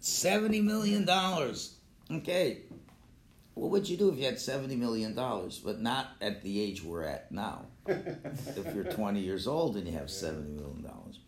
Seventy 0.00 0.60
million 0.60 1.04
dollars. 1.04 1.76
Okay. 2.10 2.62
What 3.54 3.70
would 3.70 3.88
you 3.88 3.96
do 3.98 4.08
if 4.08 4.16
you 4.18 4.24
had 4.24 4.40
seventy 4.40 4.74
million 4.76 5.14
dollars, 5.14 5.58
but 5.58 5.80
not 5.80 6.08
at 6.20 6.42
the 6.42 6.60
age 6.60 6.82
we're 6.82 7.04
at 7.04 7.30
now? 7.30 7.66
if 7.86 8.74
you're 8.74 8.84
twenty 8.84 9.20
years 9.20 9.46
old 9.46 9.76
and 9.76 9.86
you 9.86 9.92
have 9.92 10.10
seventy 10.10 10.50
million 10.50 10.82
dollars, 10.82 11.20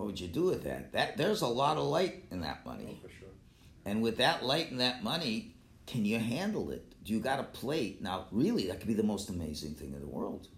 what 0.00 0.06
would 0.06 0.20
you 0.20 0.28
do 0.28 0.44
with 0.44 0.64
that? 0.64 0.92
That 0.92 1.18
there's 1.18 1.42
a 1.42 1.46
lot 1.46 1.76
of 1.76 1.84
light 1.84 2.24
in 2.30 2.40
that 2.40 2.60
Oh, 2.64 2.70
money, 2.70 2.98
for 3.02 3.10
sure. 3.10 3.28
and 3.84 4.00
with 4.00 4.16
that 4.16 4.42
light 4.42 4.70
and 4.70 4.80
that 4.80 5.04
money, 5.04 5.54
can 5.86 6.06
you 6.06 6.18
handle 6.18 6.70
it? 6.70 6.94
Do 7.04 7.12
you 7.12 7.20
got 7.20 7.38
a 7.38 7.42
plate 7.42 8.00
now? 8.00 8.24
Really, 8.32 8.66
that 8.68 8.78
could 8.78 8.88
be 8.88 8.94
the 8.94 9.02
most 9.02 9.28
amazing 9.28 9.74
thing 9.74 9.92
in 9.92 10.00
the 10.00 10.06
world. 10.06 10.48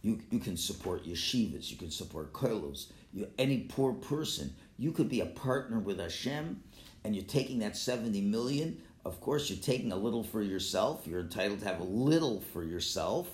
You 0.00 0.20
you 0.30 0.38
can 0.38 0.56
support 0.56 1.04
yeshivas, 1.04 1.70
you 1.70 1.76
can 1.76 1.90
support 1.90 2.32
kolos, 2.32 2.86
you 3.12 3.28
any 3.36 3.58
poor 3.64 3.92
person. 3.92 4.54
You 4.78 4.92
could 4.92 5.10
be 5.10 5.20
a 5.20 5.26
partner 5.26 5.78
with 5.78 6.00
Hashem, 6.00 6.62
and 7.04 7.14
you're 7.14 7.26
taking 7.26 7.58
that 7.58 7.76
seventy 7.76 8.22
million. 8.22 8.80
Of 9.04 9.20
course, 9.20 9.50
you're 9.50 9.58
taking 9.58 9.92
a 9.92 9.96
little 9.96 10.24
for 10.24 10.40
yourself. 10.40 11.06
You're 11.06 11.20
entitled 11.20 11.60
to 11.60 11.66
have 11.66 11.80
a 11.80 11.84
little 11.84 12.40
for 12.40 12.64
yourself. 12.64 13.28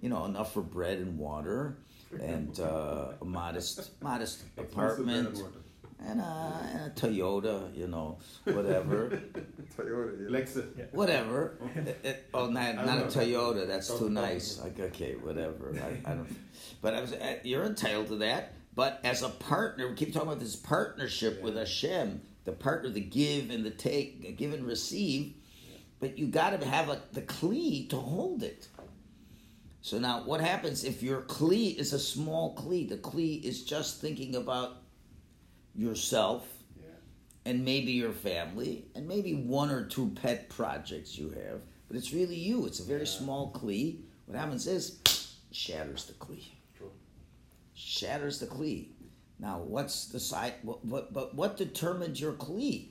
You 0.00 0.10
know, 0.10 0.24
enough 0.26 0.52
for 0.54 0.62
bread 0.62 0.98
and 0.98 1.18
water, 1.18 1.78
and 2.20 2.58
uh, 2.60 3.12
a 3.20 3.24
modest 3.24 3.90
modest 4.02 4.44
apartment, 4.56 5.38
and 6.00 6.20
a, 6.20 6.70
and 6.72 6.80
a 6.86 6.94
Toyota. 6.94 7.76
You 7.76 7.88
know, 7.88 8.18
whatever. 8.44 9.08
Toyota, 9.76 10.30
yeah. 10.30 10.38
Lexus. 10.38 10.92
whatever. 10.92 11.58
It- 11.76 11.98
it- 12.02 12.28
oh, 12.34 12.46
not, 12.48 12.74
not 12.76 12.98
a 12.98 13.00
don't. 13.02 13.10
Toyota. 13.12 13.66
That's 13.66 13.88
too 13.88 13.98
Don't- 14.04 14.14
nice. 14.14 14.58
Like, 14.60 14.78
okay, 14.80 15.14
whatever. 15.14 15.74
I, 15.80 16.10
I 16.10 16.14
don't. 16.14 16.28
But 16.82 16.94
I 16.94 17.00
was. 17.00 17.12
uh, 17.12 17.36
You're 17.44 17.64
entitled 17.64 18.08
to 18.08 18.16
that. 18.16 18.54
But 18.74 19.00
as 19.02 19.22
a 19.22 19.28
partner, 19.28 19.88
we 19.88 19.94
keep 19.96 20.12
talking 20.12 20.28
about 20.28 20.40
this 20.40 20.54
partnership 20.54 21.42
with 21.42 21.56
Hashem, 21.56 22.20
the 22.44 22.52
partner, 22.52 22.90
the 22.90 23.00
give 23.00 23.50
and 23.50 23.64
the 23.64 23.70
take, 23.70 24.22
the 24.22 24.30
give 24.32 24.52
and 24.52 24.64
receive. 24.64 25.34
But 25.98 26.16
you 26.16 26.28
got 26.28 26.60
to 26.60 26.64
have 26.64 26.88
a, 26.88 27.02
the 27.12 27.22
kli 27.22 27.90
to 27.90 27.96
hold 27.96 28.44
it. 28.44 28.68
So 29.80 29.98
now, 29.98 30.24
what 30.24 30.40
happens 30.40 30.84
if 30.84 31.02
your 31.02 31.22
kli 31.22 31.76
is 31.76 31.92
a 31.92 31.98
small 31.98 32.54
kli? 32.56 32.88
The 32.88 32.96
kli 32.98 33.42
is 33.42 33.64
just 33.64 34.00
thinking 34.00 34.34
about 34.34 34.82
yourself 35.74 36.46
Yeah. 36.76 36.88
and 37.44 37.64
maybe 37.64 37.92
your 37.92 38.12
family, 38.12 38.86
and 38.94 39.06
maybe 39.06 39.34
one 39.34 39.70
or 39.70 39.86
two 39.86 40.10
pet 40.10 40.48
projects 40.48 41.16
you 41.16 41.30
have, 41.30 41.62
but 41.86 41.96
it's 41.96 42.12
really 42.12 42.36
you. 42.36 42.66
It's 42.66 42.80
a 42.80 42.84
very 42.84 43.04
Yeah. 43.04 43.18
small 43.18 43.52
kli. 43.52 44.02
What 44.26 44.36
happens 44.36 44.66
is, 44.66 44.98
shatters 45.52 46.06
the 46.06 46.14
kli. 46.14 46.44
True. 46.76 46.92
Shatters 47.74 48.40
the 48.40 48.46
kli. 48.46 48.88
Now, 49.38 49.62
what's 49.62 50.06
the 50.06 50.18
side? 50.18 50.54
What, 50.62 50.84
what, 50.84 51.12
but 51.12 51.34
what 51.36 51.56
determines 51.56 52.20
your 52.20 52.32
kli? 52.32 52.88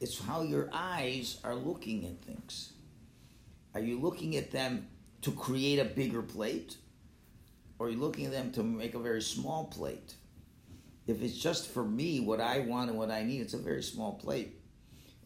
It's 0.00 0.18
how 0.18 0.42
your 0.42 0.68
eyes 0.72 1.38
are 1.44 1.54
looking 1.54 2.04
at 2.04 2.22
things. 2.22 2.72
Are 3.72 3.80
you 3.80 3.98
looking 4.00 4.36
at 4.36 4.50
them 4.50 4.88
to 5.26 5.32
create 5.32 5.80
a 5.80 5.84
bigger 5.84 6.22
plate, 6.22 6.76
or 7.80 7.88
are 7.88 7.90
you 7.90 7.98
looking 7.98 8.26
at 8.26 8.30
them 8.30 8.52
to 8.52 8.62
make 8.62 8.94
a 8.94 8.98
very 9.00 9.20
small 9.20 9.64
plate? 9.64 10.14
If 11.08 11.20
it's 11.20 11.36
just 11.36 11.68
for 11.68 11.84
me, 11.84 12.20
what 12.20 12.40
I 12.40 12.60
want 12.60 12.90
and 12.90 12.98
what 12.98 13.10
I 13.10 13.24
need, 13.24 13.40
it's 13.40 13.52
a 13.52 13.58
very 13.58 13.82
small 13.82 14.12
plate. 14.12 14.60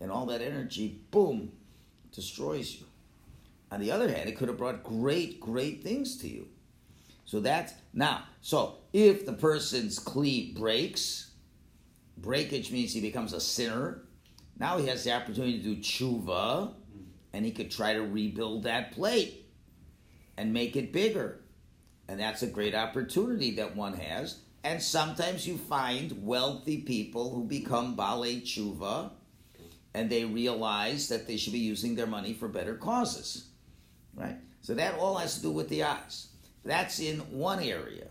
And 0.00 0.10
all 0.10 0.24
that 0.26 0.40
energy, 0.40 1.02
boom, 1.10 1.52
destroys 2.12 2.76
you. 2.76 2.86
On 3.70 3.78
the 3.78 3.92
other 3.92 4.08
hand, 4.08 4.26
it 4.26 4.38
could 4.38 4.48
have 4.48 4.56
brought 4.56 4.82
great, 4.82 5.38
great 5.38 5.82
things 5.82 6.16
to 6.22 6.28
you. 6.28 6.48
So 7.26 7.40
that's 7.40 7.74
now, 7.92 8.22
so 8.40 8.76
if 8.94 9.26
the 9.26 9.34
person's 9.34 9.98
kli 9.98 10.56
breaks, 10.56 11.32
breakage 12.16 12.72
means 12.72 12.94
he 12.94 13.02
becomes 13.02 13.34
a 13.34 13.40
sinner. 13.40 14.00
Now 14.58 14.78
he 14.78 14.86
has 14.86 15.04
the 15.04 15.12
opportunity 15.12 15.58
to 15.58 15.74
do 15.74 15.76
tshuva, 15.76 16.72
and 17.34 17.44
he 17.44 17.52
could 17.52 17.70
try 17.70 17.92
to 17.92 18.00
rebuild 18.00 18.62
that 18.62 18.92
plate 18.92 19.39
and 20.40 20.54
make 20.54 20.74
it 20.74 20.90
bigger. 20.90 21.38
And 22.08 22.18
that's 22.18 22.42
a 22.42 22.46
great 22.46 22.74
opportunity 22.74 23.50
that 23.56 23.76
one 23.76 23.92
has. 23.92 24.38
And 24.64 24.82
sometimes 24.82 25.46
you 25.46 25.58
find 25.58 26.24
wealthy 26.24 26.78
people 26.78 27.34
who 27.34 27.44
become 27.44 27.94
Baalei 27.94 28.42
Tshuva 28.42 29.10
and 29.92 30.08
they 30.08 30.24
realize 30.24 31.08
that 31.08 31.26
they 31.26 31.36
should 31.36 31.52
be 31.52 31.58
using 31.58 31.94
their 31.94 32.06
money 32.06 32.32
for 32.32 32.48
better 32.48 32.74
causes. 32.74 33.48
Right? 34.14 34.38
So 34.62 34.72
that 34.72 34.94
all 34.94 35.18
has 35.18 35.36
to 35.36 35.42
do 35.42 35.50
with 35.50 35.68
the 35.68 35.82
eyes. 35.82 36.28
That's 36.64 37.00
in 37.00 37.18
one 37.18 37.60
area. 37.60 38.06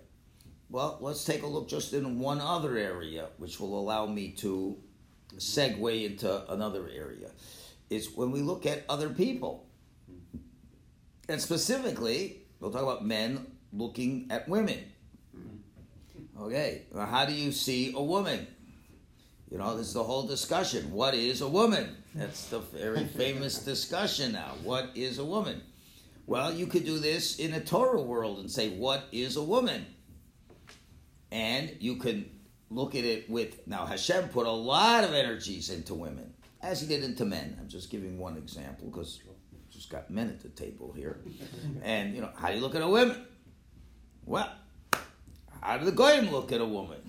Well, 0.70 1.00
let's 1.02 1.26
take 1.26 1.42
a 1.42 1.48
look 1.48 1.68
just 1.68 1.94
in 1.94 2.20
one 2.20 2.42
other 2.42 2.78
area, 2.78 3.30
which 3.38 3.60
will 3.60 3.80
allow 3.80 4.06
me 4.06 4.34
to 4.38 4.78
segue 5.38 6.06
into 6.06 6.52
another 6.52 6.88
area. 6.94 7.32
Is 7.90 8.12
when 8.12 8.30
we 8.30 8.42
look 8.42 8.68
at 8.68 8.86
other 8.88 9.10
people. 9.10 9.66
And 11.30 11.40
specifically, 11.40 12.42
we'll 12.60 12.72
talk 12.72 12.82
about 12.82 13.06
men 13.06 13.46
looking 13.72 14.26
at 14.32 14.50
women. 14.50 14.80
Okay, 16.42 16.86
how 16.96 17.26
do 17.26 17.34
you 17.34 17.52
see 17.52 17.94
a 17.96 18.02
woman? 18.02 18.48
You 19.52 19.60
know, 19.60 19.78
this 19.78 19.88
is 19.88 19.94
the 19.94 20.04
whole 20.04 20.26
discussion. 20.26 20.92
What 20.92 21.14
is 21.14 21.42
a 21.42 21.48
woman? 21.48 21.98
That's 22.16 22.48
the 22.48 22.60
very 22.60 23.04
famous 23.18 23.60
discussion 23.60 24.32
now. 24.32 24.54
What 24.64 24.90
is 24.96 25.20
a 25.20 25.26
woman? 25.26 25.62
Well, 26.26 26.52
you 26.52 26.66
could 26.66 26.84
do 26.84 26.98
this 26.98 27.38
in 27.38 27.54
a 27.54 27.60
Torah 27.60 28.02
world 28.02 28.40
and 28.40 28.50
say, 28.50 28.70
What 28.70 29.04
is 29.12 29.36
a 29.36 29.44
woman? 29.44 29.86
And 31.32 31.76
you 31.80 31.98
can 31.98 32.28
look 32.72 32.96
at 32.96 33.04
it 33.04 33.30
with 33.30 33.68
now 33.68 33.86
Hashem 33.86 34.30
put 34.30 34.48
a 34.48 34.52
lot 34.52 35.04
of 35.04 35.14
energies 35.14 35.70
into 35.70 35.94
women, 35.94 36.34
as 36.64 36.82
he 36.82 36.88
did 36.88 37.04
into 37.04 37.26
men. 37.26 37.56
I'm 37.60 37.68
just 37.68 37.92
giving 37.92 38.18
one 38.18 38.36
example 38.36 38.88
because 38.90 39.20
got 39.90 40.10
men 40.10 40.30
at 40.30 40.42
the 40.42 40.50
table 40.50 40.94
here. 40.96 41.20
And 41.84 42.16
you 42.16 42.22
know, 42.22 42.30
how 42.36 42.50
do 42.50 42.56
you 42.56 42.62
look 42.62 42.76
at 42.76 42.82
a 42.82 42.88
woman? 42.88 43.26
Well, 44.26 44.50
how 45.62 45.78
do 45.78 45.86
the 45.86 45.92
goyim 45.92 46.32
look 46.32 46.52
at 46.52 46.62
a 46.62 46.66
woman? 46.66 47.00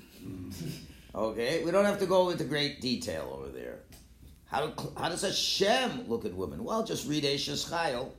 Okay, 1.14 1.64
we 1.64 1.70
don't 1.70 1.84
have 1.84 1.98
to 1.98 2.06
go 2.06 2.30
into 2.30 2.44
great 2.44 2.80
detail 2.80 3.36
over 3.36 3.48
there. 3.48 3.80
How, 4.46 4.72
how 4.96 5.08
does 5.08 5.22
Hashem 5.22 6.08
look 6.08 6.24
at 6.24 6.34
women? 6.34 6.64
Well, 6.64 6.84
just 6.84 7.08
read 7.08 7.24
Eshes 7.24 7.68
Chayil, 7.70 8.10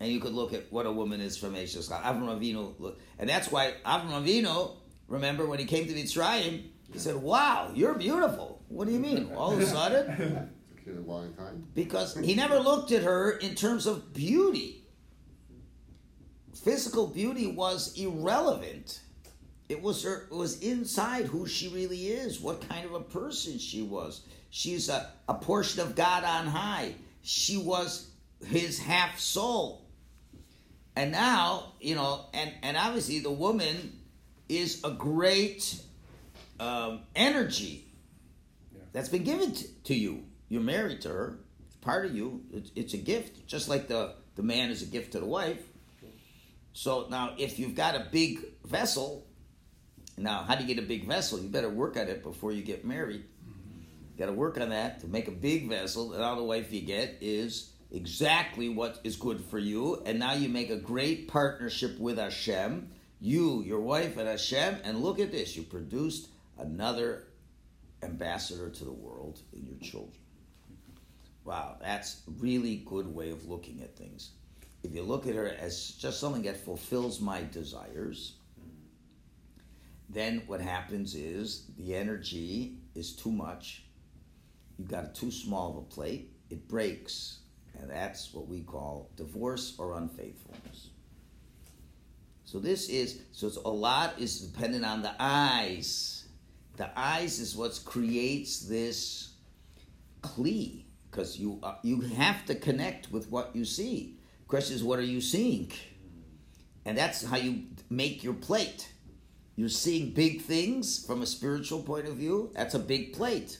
and 0.00 0.12
you 0.12 0.20
could 0.20 0.32
look 0.32 0.52
at 0.52 0.72
what 0.72 0.86
a 0.86 0.92
woman 0.92 1.20
is 1.20 1.36
from 1.36 1.54
Eshes 1.54 1.88
Chayil. 1.90 2.02
Avram 2.02 2.38
Avinu, 2.38 2.94
and 3.18 3.28
that's 3.28 3.50
why 3.50 3.74
Avram 3.84 4.10
Avinu, 4.10 4.76
remember 5.08 5.46
when 5.46 5.58
he 5.58 5.64
came 5.64 5.86
to 5.86 5.94
Mitzrayim, 5.94 6.64
he 6.92 6.98
said, 6.98 7.16
"Wow, 7.16 7.70
you're 7.74 7.94
beautiful." 7.94 8.62
What 8.68 8.86
do 8.86 8.92
you 8.92 9.00
mean? 9.00 9.32
All 9.34 9.52
of 9.52 9.60
a 9.60 9.66
sudden, 9.66 10.50
Took 10.84 10.94
you 10.94 11.00
a 11.00 11.10
long 11.10 11.32
time. 11.34 11.66
because 11.74 12.16
he 12.16 12.34
never 12.34 12.58
looked 12.58 12.92
at 12.92 13.02
her 13.02 13.32
in 13.32 13.54
terms 13.54 13.86
of 13.86 14.12
beauty. 14.12 14.82
Physical 16.62 17.06
beauty 17.06 17.46
was 17.46 17.98
irrelevant. 17.98 19.00
It 19.68 19.82
was 19.82 20.02
her. 20.04 20.28
It 20.30 20.34
was 20.34 20.60
inside 20.60 21.26
who 21.26 21.46
she 21.46 21.68
really 21.68 22.08
is, 22.08 22.40
what 22.40 22.68
kind 22.68 22.84
of 22.84 22.92
a 22.94 23.00
person 23.00 23.58
she 23.58 23.82
was. 23.82 24.22
She's 24.50 24.88
a, 24.88 25.10
a 25.28 25.34
portion 25.34 25.80
of 25.80 25.96
God 25.96 26.22
on 26.22 26.46
high. 26.46 26.94
She 27.22 27.56
was 27.56 28.10
His 28.46 28.78
half 28.78 29.18
soul. 29.18 29.86
And 30.96 31.10
now, 31.12 31.72
you 31.80 31.94
know, 31.94 32.26
and 32.34 32.52
and 32.62 32.76
obviously 32.76 33.20
the 33.20 33.32
woman 33.32 34.00
is 34.48 34.82
a 34.84 34.90
great 34.90 35.80
um, 36.60 37.00
energy 37.16 37.86
that's 38.92 39.08
been 39.08 39.24
given 39.24 39.52
to, 39.52 39.64
to 39.84 39.94
you. 39.94 40.24
You're 40.54 40.62
married 40.62 41.00
to 41.00 41.08
her. 41.08 41.40
It's 41.66 41.74
part 41.78 42.06
of 42.06 42.14
you. 42.14 42.44
It's, 42.52 42.70
it's 42.76 42.94
a 42.94 42.96
gift, 42.96 43.44
just 43.48 43.68
like 43.68 43.88
the, 43.88 44.14
the 44.36 44.44
man 44.44 44.70
is 44.70 44.82
a 44.82 44.86
gift 44.86 45.10
to 45.14 45.18
the 45.18 45.26
wife. 45.26 45.60
So 46.72 47.08
now, 47.10 47.34
if 47.38 47.58
you've 47.58 47.74
got 47.74 47.96
a 47.96 48.06
big 48.12 48.38
vessel, 48.64 49.26
now 50.16 50.44
how 50.44 50.54
do 50.54 50.62
you 50.62 50.72
get 50.72 50.80
a 50.80 50.86
big 50.86 51.08
vessel? 51.08 51.40
You 51.40 51.48
better 51.48 51.68
work 51.68 51.96
on 51.96 52.06
it 52.06 52.22
before 52.22 52.52
you 52.52 52.62
get 52.62 52.84
married. 52.84 53.24
Got 54.16 54.26
to 54.26 54.32
work 54.32 54.60
on 54.60 54.68
that 54.68 55.00
to 55.00 55.08
make 55.08 55.26
a 55.26 55.32
big 55.32 55.68
vessel. 55.68 56.12
And 56.12 56.20
now 56.20 56.36
the 56.36 56.44
wife 56.44 56.72
you 56.72 56.82
get 56.82 57.18
is 57.20 57.72
exactly 57.90 58.68
what 58.68 59.00
is 59.02 59.16
good 59.16 59.40
for 59.40 59.58
you. 59.58 60.04
And 60.06 60.20
now 60.20 60.34
you 60.34 60.48
make 60.48 60.70
a 60.70 60.76
great 60.76 61.26
partnership 61.26 61.98
with 61.98 62.18
Hashem. 62.18 62.90
You, 63.20 63.64
your 63.64 63.80
wife, 63.80 64.16
and 64.18 64.28
Hashem. 64.28 64.82
And 64.84 65.00
look 65.00 65.18
at 65.18 65.32
this. 65.32 65.56
You 65.56 65.64
produced 65.64 66.28
another 66.56 67.24
ambassador 68.04 68.70
to 68.70 68.84
the 68.84 68.92
world 68.92 69.40
in 69.52 69.66
your 69.66 69.78
children. 69.80 70.20
Wow, 71.44 71.76
that's 71.80 72.22
really 72.38 72.76
good 72.86 73.06
way 73.06 73.30
of 73.30 73.46
looking 73.46 73.82
at 73.82 73.96
things. 73.96 74.30
If 74.82 74.94
you 74.94 75.02
look 75.02 75.26
at 75.26 75.34
her 75.34 75.48
as 75.48 75.90
just 75.90 76.18
something 76.18 76.42
that 76.42 76.56
fulfills 76.56 77.20
my 77.20 77.42
desires, 77.42 78.34
then 80.08 80.42
what 80.46 80.60
happens 80.60 81.14
is 81.14 81.66
the 81.78 81.94
energy 81.94 82.78
is 82.94 83.14
too 83.14 83.30
much. 83.30 83.82
You've 84.78 84.88
got 84.88 85.14
too 85.14 85.30
small 85.30 85.70
of 85.70 85.76
a 85.76 85.82
plate, 85.82 86.32
it 86.50 86.66
breaks, 86.66 87.40
and 87.78 87.90
that's 87.90 88.32
what 88.32 88.48
we 88.48 88.62
call 88.62 89.10
divorce 89.16 89.74
or 89.78 89.96
unfaithfulness. 89.96 90.90
So 92.44 92.58
this 92.58 92.88
is 92.88 93.22
so 93.32 93.48
it's, 93.48 93.56
a 93.56 93.68
lot 93.68 94.14
is 94.18 94.40
dependent 94.40 94.84
on 94.84 95.02
the 95.02 95.14
eyes. 95.18 96.26
The 96.76 96.90
eyes 96.98 97.38
is 97.38 97.56
what 97.56 97.78
creates 97.84 98.60
this 98.60 99.34
kli 100.22 100.84
because 101.14 101.38
you 101.38 101.60
uh, 101.62 101.76
you 101.82 102.00
have 102.00 102.44
to 102.46 102.54
connect 102.54 103.12
with 103.12 103.30
what 103.30 103.54
you 103.54 103.64
see. 103.64 104.16
Question 104.48 104.74
is, 104.76 104.82
what 104.82 104.98
are 104.98 105.02
you 105.02 105.20
seeing? 105.20 105.70
And 106.84 106.98
that's 106.98 107.24
how 107.24 107.36
you 107.36 107.64
make 107.88 108.24
your 108.24 108.34
plate. 108.34 108.92
You're 109.56 109.68
seeing 109.68 110.10
big 110.10 110.42
things 110.42 111.06
from 111.06 111.22
a 111.22 111.26
spiritual 111.26 111.82
point 111.82 112.06
of 112.06 112.16
view. 112.16 112.50
That's 112.54 112.74
a 112.74 112.78
big 112.78 113.12
plate. 113.12 113.58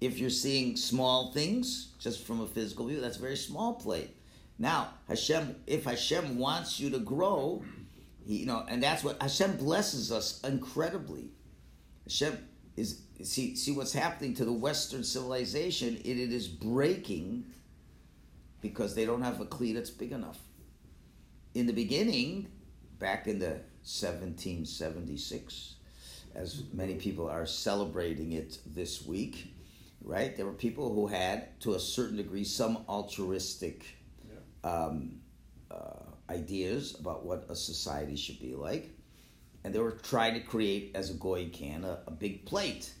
If 0.00 0.18
you're 0.18 0.30
seeing 0.30 0.76
small 0.76 1.32
things 1.32 1.92
just 2.00 2.26
from 2.26 2.40
a 2.40 2.46
physical 2.46 2.86
view, 2.88 3.00
that's 3.00 3.16
a 3.18 3.20
very 3.20 3.36
small 3.36 3.74
plate. 3.74 4.10
Now, 4.58 4.88
Hashem, 5.08 5.56
if 5.66 5.84
Hashem 5.84 6.38
wants 6.38 6.80
you 6.80 6.90
to 6.90 6.98
grow, 6.98 7.64
he, 8.26 8.38
you 8.38 8.46
know, 8.46 8.66
and 8.68 8.82
that's 8.82 9.04
what 9.04 9.22
Hashem 9.22 9.56
blesses 9.56 10.10
us 10.10 10.40
incredibly. 10.42 11.30
Hashem 12.04 12.36
is 12.76 13.02
see 13.24 13.56
see 13.56 13.72
what's 13.72 13.92
happening 13.92 14.34
to 14.34 14.44
the 14.44 14.52
Western 14.52 15.04
civilization. 15.04 15.96
It, 16.04 16.18
it 16.18 16.32
is 16.32 16.48
breaking 16.48 17.44
because 18.60 18.94
they 18.94 19.04
don't 19.04 19.22
have 19.22 19.40
a 19.40 19.44
kli 19.44 19.74
that's 19.74 19.90
big 19.90 20.12
enough. 20.12 20.38
In 21.54 21.66
the 21.66 21.72
beginning, 21.72 22.48
back 22.98 23.26
in 23.26 23.38
the 23.38 23.60
1776, 23.84 25.74
as 26.34 26.62
many 26.72 26.94
people 26.94 27.28
are 27.28 27.44
celebrating 27.44 28.32
it 28.32 28.58
this 28.64 29.04
week, 29.04 29.52
right? 30.02 30.36
There 30.36 30.46
were 30.46 30.52
people 30.52 30.94
who 30.94 31.08
had, 31.08 31.60
to 31.60 31.74
a 31.74 31.80
certain 31.80 32.16
degree, 32.16 32.44
some 32.44 32.84
altruistic 32.88 33.84
um, 34.64 35.20
uh, 35.70 36.04
ideas 36.30 36.96
about 36.98 37.24
what 37.24 37.46
a 37.48 37.56
society 37.56 38.16
should 38.16 38.40
be 38.40 38.54
like. 38.54 38.90
And 39.64 39.74
they 39.74 39.78
were 39.78 39.98
trying 40.02 40.34
to 40.34 40.40
create, 40.40 40.92
as 40.94 41.10
a 41.10 41.14
goy 41.14 41.50
can, 41.52 41.84
a, 41.84 41.98
a 42.06 42.10
big 42.10 42.46
plate. 42.46 42.92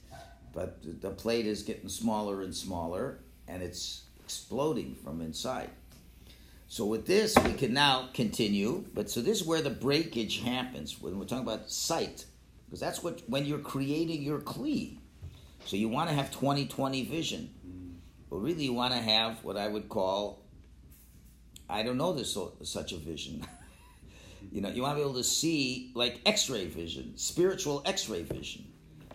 But 0.52 0.82
the- 1.00 1.10
plate 1.10 1.46
is 1.46 1.62
getting 1.62 1.88
smaller 1.88 2.42
and 2.42 2.54
smaller, 2.54 3.20
and 3.48 3.62
it's 3.62 4.02
exploding 4.20 4.94
from 4.94 5.20
inside. 5.20 5.70
So 6.68 6.86
with 6.86 7.06
this, 7.06 7.36
we 7.44 7.52
can 7.52 7.74
now 7.74 8.08
continue. 8.14 8.84
But 8.94 9.10
so 9.10 9.20
this 9.20 9.40
is 9.40 9.46
where 9.46 9.62
the 9.62 9.70
breakage 9.70 10.40
happens 10.40 11.00
when 11.00 11.18
we're 11.18 11.26
talking 11.26 11.46
about 11.46 11.70
sight, 11.70 12.24
because 12.66 12.80
that's 12.80 13.02
what 13.02 13.22
when 13.28 13.44
you're 13.44 13.58
creating 13.58 14.22
your 14.22 14.40
kli. 14.40 14.98
So 15.66 15.76
you 15.76 15.88
want 15.88 16.08
to 16.08 16.14
have 16.14 16.30
20/20 16.30 17.06
vision, 17.06 17.50
but 18.30 18.36
really 18.36 18.64
you 18.64 18.72
want 18.72 18.94
to 18.94 19.00
have 19.00 19.44
what 19.44 19.56
I 19.56 19.68
would 19.68 19.88
call 19.88 20.42
I 21.72 21.82
don't 21.82 21.96
know 21.96 22.12
this 22.12 22.36
such 22.64 22.92
a 22.92 22.96
vision. 22.96 23.46
you 24.52 24.60
know, 24.60 24.68
you 24.68 24.82
want 24.82 24.92
to 24.92 24.96
be 24.96 25.02
able 25.02 25.14
to 25.14 25.24
see 25.24 25.90
like 25.94 26.20
X-ray 26.26 26.66
vision, 26.66 27.16
spiritual 27.16 27.82
X-ray 27.86 28.22
vision. 28.22 28.71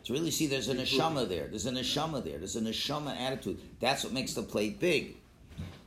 To 0.07 0.13
really 0.13 0.31
see 0.31 0.47
there's 0.47 0.69
a 0.69 0.73
neshama 0.73 1.27
there, 1.27 1.47
there's 1.47 1.65
a 1.65 1.71
neshama 1.71 2.23
there, 2.23 2.37
there's 2.37 2.55
a 2.55 2.61
neshama 2.61 3.19
attitude. 3.19 3.59
That's 3.81 4.05
what 4.05 4.13
makes 4.13 4.35
the 4.35 4.41
plate 4.41 4.79
big. 4.79 5.17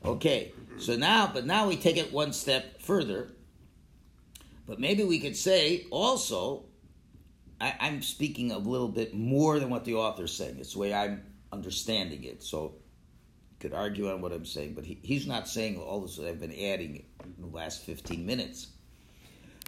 Okay, 0.04 0.52
so 0.78 0.94
now, 0.94 1.30
but 1.33 1.46
now 1.46 1.66
we 1.66 1.76
take 1.78 1.96
it 1.96 2.12
one 2.12 2.35
step 2.35 2.83
further. 2.83 3.30
But 4.66 4.78
maybe 4.78 5.04
we 5.04 5.20
could 5.20 5.38
say 5.38 5.87
also, 5.90 6.64
I, 7.62 7.74
I'm 7.80 8.02
speaking 8.02 8.52
a 8.52 8.59
little 8.59 8.88
bit 8.88 9.14
more 9.14 9.59
than 9.59 9.70
what 9.70 9.87
the 9.87 9.94
author's 9.94 10.35
saying. 10.35 10.59
It's 10.59 10.74
the 10.74 10.80
way 10.80 10.92
I'm 10.92 11.22
understanding 11.50 12.24
it. 12.24 12.42
So 12.42 12.74
could 13.59 13.72
argue 13.72 14.11
on 14.11 14.20
what 14.20 14.33
I'm 14.33 14.44
saying, 14.44 14.74
but 14.74 14.85
he, 14.85 14.98
he's 15.02 15.26
not 15.26 15.48
saying 15.48 15.78
all 15.78 16.02
this 16.02 16.16
that 16.16 16.28
I've 16.28 16.40
been 16.40 16.52
adding 16.52 17.06
in 17.24 17.35
the 17.38 17.56
last 17.56 17.87
15 17.87 18.26
minutes. 18.26 18.66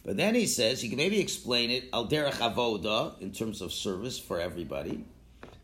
But 0.04 0.16
then 0.16 0.34
he 0.34 0.46
says 0.46 0.80
he 0.80 0.88
can 0.88 0.98
maybe 0.98 1.20
explain 1.20 1.70
it 1.70 1.88
al 1.92 2.08
derech 2.08 2.34
avoda 2.34 3.20
in 3.20 3.32
terms 3.32 3.60
of 3.60 3.72
service 3.72 4.18
for 4.18 4.40
everybody. 4.40 5.04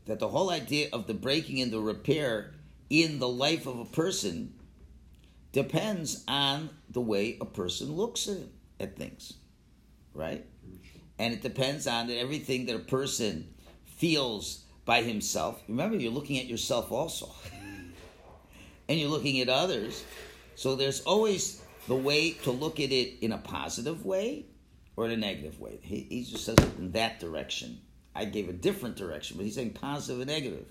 That 0.07 0.20
the 0.20 0.29
whole 0.29 0.51
idea 0.51 0.88
of 0.92 1.07
the 1.07 1.14
breaking 1.14 1.61
and 1.61 1.72
the 1.72 1.81
repair 1.81 2.55
in 2.88 3.18
the 3.18 3.29
life 3.29 3.66
of 3.66 3.79
a 3.79 3.85
person 3.85 4.55
depends 5.53 6.24
on 6.29 6.70
the 6.90 7.01
way 7.01 7.37
a 7.40 7.44
person 7.44 7.92
looks 7.92 8.29
at, 8.29 8.38
at 8.81 8.96
things, 8.96 9.35
right? 10.14 10.46
And 11.18 11.35
it 11.35 11.42
depends 11.42 11.87
on 11.87 12.11
everything 12.11 12.66
that 12.66 12.77
a 12.77 12.81
person 12.81 13.53
feels 13.85 14.64
by 14.85 15.03
himself. 15.03 15.61
Remember, 15.68 15.96
you're 15.96 16.12
looking 16.12 16.38
at 16.38 16.46
yourself 16.46 16.92
also 16.92 17.29
and 18.88 18.98
you're 18.98 19.11
looking 19.11 19.40
at 19.40 19.48
others. 19.48 20.05
So 20.55 20.77
there's 20.77 21.01
always 21.03 21.61
the 21.88 21.96
way 21.96 22.33
to 22.33 22.51
look 22.51 22.79
at 22.79 22.92
it 22.92 23.14
in 23.22 23.33
a 23.33 23.38
positive 23.38 24.05
way 24.05 24.44
or 24.94 25.07
in 25.07 25.11
a 25.11 25.16
negative 25.16 25.59
way. 25.59 25.81
He, 25.83 26.07
he 26.11 26.22
just 26.22 26.44
says 26.44 26.59
it 26.59 26.79
in 26.79 26.92
that 26.92 27.18
direction. 27.18 27.81
I 28.14 28.27
gave 28.27 28.48
a 28.48 28.53
different 28.53 28.96
direction, 28.96 29.38
but 29.38 29.44
he's 29.44 29.55
saying 29.55 29.70
positive 29.70 30.20
and 30.20 30.31
negative. 30.31 30.66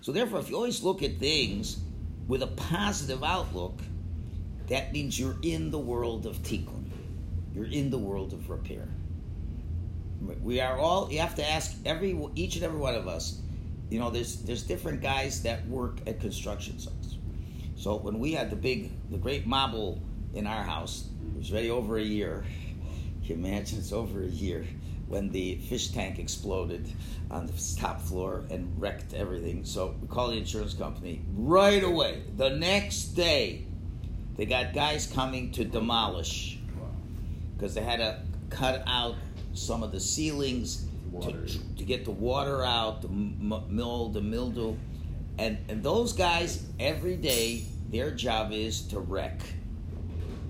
So 0.00 0.10
therefore, 0.10 0.40
if 0.40 0.48
you 0.48 0.56
always 0.56 0.82
look 0.82 1.02
at 1.02 1.18
things 1.18 1.78
with 2.26 2.42
a 2.42 2.46
positive 2.46 3.22
outlook, 3.22 3.78
that 4.68 4.92
means 4.92 5.20
you're 5.20 5.36
in 5.42 5.70
the 5.70 5.78
world 5.78 6.24
of 6.24 6.38
tikkun. 6.38 6.88
you're 7.52 7.66
in 7.66 7.90
the 7.90 7.98
world 7.98 8.32
of 8.32 8.48
repair. 8.48 8.88
We 10.40 10.60
are 10.60 10.78
all. 10.78 11.12
You 11.12 11.18
have 11.18 11.34
to 11.34 11.50
ask 11.50 11.76
every 11.84 12.18
each 12.36 12.54
and 12.54 12.64
every 12.64 12.78
one 12.78 12.94
of 12.94 13.06
us. 13.06 13.40
You 13.90 13.98
know, 13.98 14.08
there's 14.08 14.36
there's 14.42 14.62
different 14.62 15.02
guys 15.02 15.42
that 15.42 15.66
work 15.66 15.98
at 16.06 16.20
construction 16.20 16.78
sites. 16.78 17.16
So 17.76 17.96
when 17.96 18.20
we 18.20 18.32
had 18.32 18.48
the 18.48 18.56
big, 18.56 18.92
the 19.10 19.18
great 19.18 19.46
marble 19.46 20.00
in 20.34 20.46
our 20.46 20.62
house, 20.62 21.08
it 21.34 21.38
was 21.38 21.52
ready 21.52 21.70
over 21.70 21.98
a 21.98 22.02
year. 22.02 22.44
Can 23.26 23.40
you 23.40 23.46
imagine? 23.46 23.78
It's 23.78 23.92
over 23.92 24.22
a 24.22 24.26
year 24.26 24.66
when 25.08 25.30
the 25.30 25.56
fish 25.56 25.88
tank 25.88 26.18
exploded 26.18 26.88
on 27.30 27.46
the 27.46 27.52
top 27.78 28.00
floor 28.00 28.44
and 28.50 28.72
wrecked 28.80 29.12
everything. 29.14 29.64
So 29.64 29.94
we 30.00 30.08
called 30.08 30.32
the 30.32 30.38
insurance 30.38 30.74
company 30.74 31.20
right 31.34 31.84
away. 31.84 32.22
The 32.36 32.50
next 32.50 33.08
day, 33.08 33.66
they 34.36 34.46
got 34.46 34.72
guys 34.72 35.06
coming 35.06 35.52
to 35.52 35.64
demolish 35.64 36.58
because 37.54 37.74
they 37.74 37.82
had 37.82 37.98
to 37.98 38.22
cut 38.50 38.82
out 38.86 39.16
some 39.52 39.82
of 39.82 39.92
the 39.92 40.00
ceilings 40.00 40.86
to, 41.20 41.46
to 41.76 41.84
get 41.84 42.04
the 42.04 42.10
water 42.10 42.64
out, 42.64 43.02
the 43.02 43.08
mold, 43.08 44.14
the 44.14 44.22
mildew, 44.22 44.76
and 45.38 45.58
and 45.68 45.82
those 45.82 46.12
guys 46.12 46.66
every 46.80 47.16
day 47.16 47.64
their 47.90 48.10
job 48.10 48.52
is 48.52 48.82
to 48.88 49.00
wreck. 49.00 49.40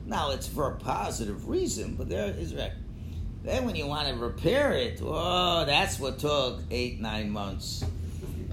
Now 0.07 0.31
it's 0.31 0.47
for 0.47 0.73
a 0.73 0.77
positive 0.77 1.49
reason, 1.49 1.95
but 1.95 2.09
there 2.09 2.27
is 2.27 2.55
wreck. 2.55 2.73
Then 3.45 3.65
when 3.65 3.75
you 3.75 3.87
want 3.87 4.09
to 4.09 4.15
repair 4.15 4.73
it, 4.73 5.01
oh, 5.03 5.65
that's 5.65 5.99
what 5.99 6.19
took 6.19 6.61
eight 6.71 7.01
nine 7.01 7.31
months 7.31 7.85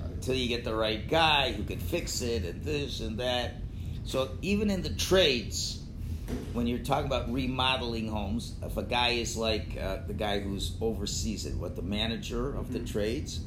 until 0.04 0.36
you 0.36 0.48
get 0.48 0.64
the 0.64 0.74
right 0.74 1.08
guy 1.08 1.52
who 1.52 1.64
can 1.64 1.80
fix 1.80 2.22
it 2.22 2.44
and 2.44 2.64
this 2.64 3.00
and 3.00 3.20
that. 3.20 3.56
So 4.04 4.32
even 4.42 4.70
in 4.70 4.82
the 4.82 4.90
trades, 4.90 5.80
when 6.54 6.66
you're 6.68 6.80
talking 6.80 7.06
about 7.06 7.32
remodeling 7.32 8.08
homes, 8.10 8.56
if 8.64 8.78
a 8.78 8.84
guy 8.84 9.10
is 9.10 9.38
like 9.38 9.78
uh, 9.80 10.00
the 10.08 10.14
guy 10.14 10.40
who's 10.40 10.76
oversees 10.82 11.46
it, 11.46 11.56
what 11.56 11.76
the 11.76 11.82
manager 11.84 12.56
of 12.56 12.74
the 12.74 12.80
trades, 12.80 13.42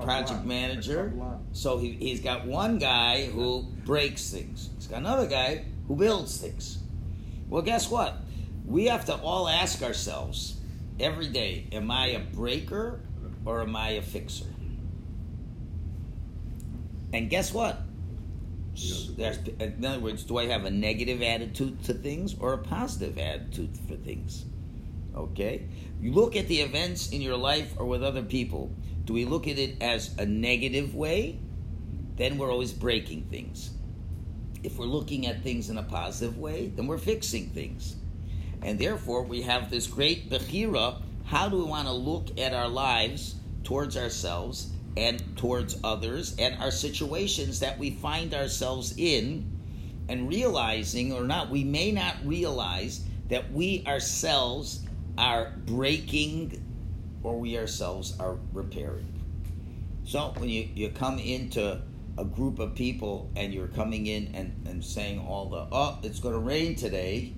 project 0.00 0.44
manager. 0.44 1.12
So 1.52 1.78
he, 1.78 1.92
he's 1.92 2.20
got 2.20 2.46
one 2.46 2.78
guy 2.78 3.26
who 3.26 3.62
breaks 3.84 4.30
things. 4.30 4.70
He's 4.76 4.86
got 4.86 4.98
another 4.98 5.26
guy 5.26 5.64
who 5.88 5.96
builds 5.96 6.38
things. 6.38 6.78
Well, 7.54 7.62
guess 7.62 7.88
what? 7.88 8.16
We 8.66 8.86
have 8.86 9.04
to 9.04 9.14
all 9.14 9.46
ask 9.48 9.80
ourselves 9.80 10.56
every 10.98 11.28
day: 11.28 11.68
Am 11.70 11.88
I 11.88 12.06
a 12.08 12.18
breaker 12.18 12.98
or 13.44 13.62
am 13.62 13.76
I 13.76 13.90
a 13.90 14.02
fixer? 14.02 14.46
And 17.12 17.30
guess 17.30 17.54
what? 17.54 17.80
There's, 19.16 19.38
in 19.60 19.84
other 19.84 20.00
words, 20.00 20.24
do 20.24 20.38
I 20.38 20.46
have 20.46 20.64
a 20.64 20.70
negative 20.70 21.22
attitude 21.22 21.84
to 21.84 21.94
things 21.94 22.34
or 22.40 22.54
a 22.54 22.58
positive 22.58 23.18
attitude 23.18 23.78
for 23.86 23.94
things? 23.94 24.46
Okay? 25.14 25.68
You 26.00 26.10
look 26.10 26.34
at 26.34 26.48
the 26.48 26.60
events 26.60 27.10
in 27.10 27.20
your 27.20 27.36
life 27.36 27.72
or 27.76 27.86
with 27.86 28.02
other 28.02 28.22
people. 28.22 28.74
Do 29.04 29.12
we 29.12 29.26
look 29.26 29.46
at 29.46 29.60
it 29.60 29.80
as 29.80 30.12
a 30.18 30.26
negative 30.26 30.96
way? 30.96 31.38
Then 32.16 32.36
we're 32.36 32.50
always 32.50 32.72
breaking 32.72 33.26
things. 33.30 33.70
If 34.64 34.78
we're 34.78 34.86
looking 34.86 35.26
at 35.26 35.42
things 35.42 35.70
in 35.70 35.78
a 35.78 35.82
positive 35.82 36.38
way, 36.38 36.72
then 36.74 36.86
we're 36.86 36.98
fixing 36.98 37.50
things. 37.50 37.96
And 38.62 38.78
therefore, 38.78 39.22
we 39.22 39.42
have 39.42 39.70
this 39.70 39.86
great 39.86 40.30
bechira. 40.30 41.00
How 41.26 41.48
do 41.48 41.58
we 41.58 41.64
want 41.64 41.86
to 41.86 41.92
look 41.92 42.38
at 42.38 42.54
our 42.54 42.68
lives 42.68 43.36
towards 43.62 43.96
ourselves 43.96 44.70
and 44.96 45.36
towards 45.36 45.78
others 45.84 46.34
and 46.38 46.60
our 46.62 46.70
situations 46.70 47.60
that 47.60 47.78
we 47.78 47.90
find 47.90 48.32
ourselves 48.32 48.94
in 48.96 49.50
and 50.08 50.28
realizing 50.28 51.12
or 51.12 51.24
not, 51.24 51.50
we 51.50 51.64
may 51.64 51.90
not 51.90 52.16
realize 52.24 53.04
that 53.28 53.50
we 53.52 53.84
ourselves 53.86 54.84
are 55.16 55.52
breaking 55.66 56.62
or 57.22 57.38
we 57.38 57.56
ourselves 57.58 58.18
are 58.20 58.36
repairing. 58.52 59.10
So 60.04 60.34
when 60.36 60.50
you, 60.50 60.68
you 60.74 60.90
come 60.90 61.18
into 61.18 61.80
a 62.16 62.24
group 62.24 62.58
of 62.58 62.74
people 62.74 63.30
and 63.36 63.52
you're 63.52 63.68
coming 63.68 64.06
in 64.06 64.34
and, 64.34 64.66
and 64.66 64.84
saying 64.84 65.18
all 65.18 65.48
the, 65.48 65.66
oh, 65.72 65.98
it's 66.02 66.20
going 66.20 66.34
to 66.34 66.40
rain 66.40 66.76
today, 66.76 67.32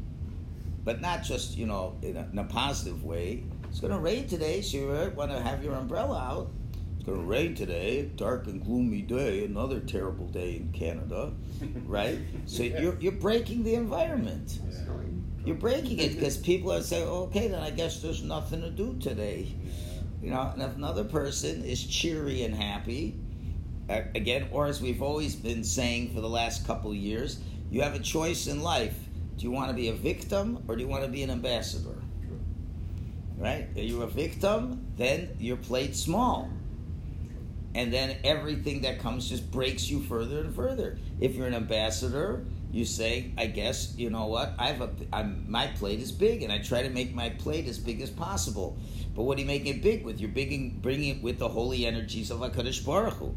but 0.85 1.01
not 1.01 1.23
just, 1.23 1.57
you 1.57 1.67
know, 1.67 1.97
in 2.03 2.17
a, 2.17 2.29
in 2.33 2.39
a 2.39 2.45
positive 2.45 3.05
way. 3.05 3.43
It's 3.69 3.81
going 3.81 3.93
to 3.93 3.99
rain 3.99 4.27
today, 4.27 4.62
so 4.62 4.79
you 4.79 5.12
want 5.17 5.31
to 5.31 5.41
have 5.41 5.65
your 5.65 5.75
umbrella 5.75 6.19
out? 6.19 6.51
It's 6.97 7.05
going 7.05 7.19
to 7.19 7.25
rain 7.25 7.55
today, 7.55 8.11
dark 8.17 8.47
and 8.47 8.65
gloomy 8.65 9.03
day, 9.03 9.45
another 9.45 9.81
terrible 9.81 10.27
day 10.27 10.57
in 10.57 10.73
Canada, 10.73 11.33
right? 11.87 12.19
So 12.47 12.62
you're, 12.62 12.99
you're 13.01 13.12
breaking 13.12 13.65
the 13.65 13.75
environment. 13.75 14.61
You're 15.45 15.57
breaking 15.57 16.01
it 16.01 16.15
because 16.15 16.37
people 16.37 16.73
are 16.73 16.83
saying, 16.83 17.09
okay, 17.09 17.49
then 17.49 17.62
I 17.62 17.71
guess 17.71 18.03
there's 18.03 18.23
nothing 18.23 18.61
to 18.62 18.71
do 18.71 18.97
today. 18.99 19.55
You 20.23 20.31
know, 20.31 20.51
and 20.53 20.62
if 20.62 20.75
another 20.75 21.05
person 21.05 21.65
is 21.65 21.85
cheery 21.85 22.43
and 22.43 22.55
happy, 22.55 23.17
again, 23.88 24.49
or 24.51 24.66
as 24.66 24.81
we've 24.81 25.03
always 25.03 25.35
been 25.35 25.64
saying 25.64 26.14
for 26.14 26.20
the 26.20 26.29
last 26.29 26.66
couple 26.66 26.94
years, 26.94 27.38
you 27.70 27.83
have 27.83 27.94
a 27.94 28.01
choice 28.01 28.46
in 28.46 28.62
life. 28.62 28.96
Do 29.37 29.44
you 29.44 29.51
want 29.51 29.68
to 29.68 29.75
be 29.75 29.88
a 29.88 29.92
victim 29.92 30.64
or 30.66 30.77
do 30.77 30.83
you 30.83 30.88
want 30.88 31.05
to 31.05 31.11
be 31.11 31.22
an 31.22 31.31
ambassador? 31.31 31.96
Right? 33.37 33.68
Are 33.77 33.83
you 33.83 34.03
a 34.03 34.07
victim? 34.07 34.87
Then 34.96 35.37
your 35.38 35.59
plate's 35.59 36.01
small 36.01 36.51
and 37.77 37.92
then 37.92 38.16
everything 38.25 38.81
that 38.81 38.99
comes 39.01 39.29
just 39.29 39.51
breaks 39.51 39.90
you 39.90 40.01
further 40.01 40.40
and 40.40 40.55
further. 40.55 40.99
If 41.20 41.35
you're 41.37 41.46
an 41.46 41.53
ambassador, 41.53 42.46
you 42.72 42.87
say, 42.87 43.33
I 43.37 43.49
guess 43.49 43.94
you 43.99 44.09
know 44.09 44.29
what? 44.29 44.55
I 44.59 44.68
have 44.68 44.81
a 44.81 44.90
I'm, 45.12 45.44
my 45.46 45.66
plate 45.66 46.01
is 46.01 46.11
big, 46.11 46.42
and 46.42 46.51
I 46.51 46.59
try 46.59 46.83
to 46.83 46.88
make 46.88 47.14
my 47.14 47.29
plate 47.29 47.68
as 47.68 47.79
big 47.79 48.01
as 48.01 48.09
possible. 48.09 48.79
But 49.14 49.25
what 49.25 49.37
are 49.37 49.42
you 49.42 49.46
making 49.46 49.66
it 49.66 49.83
big 49.83 50.07
with? 50.07 50.18
You're 50.18 50.31
bringing 50.31 50.81
it 50.83 51.22
with 51.22 51.38
the 51.38 51.49
holy 51.49 51.85
energies 51.85 52.31
of 52.31 52.38
Hakadosh 52.38 52.83
Baruch 52.83 53.12
Hu. 53.14 53.35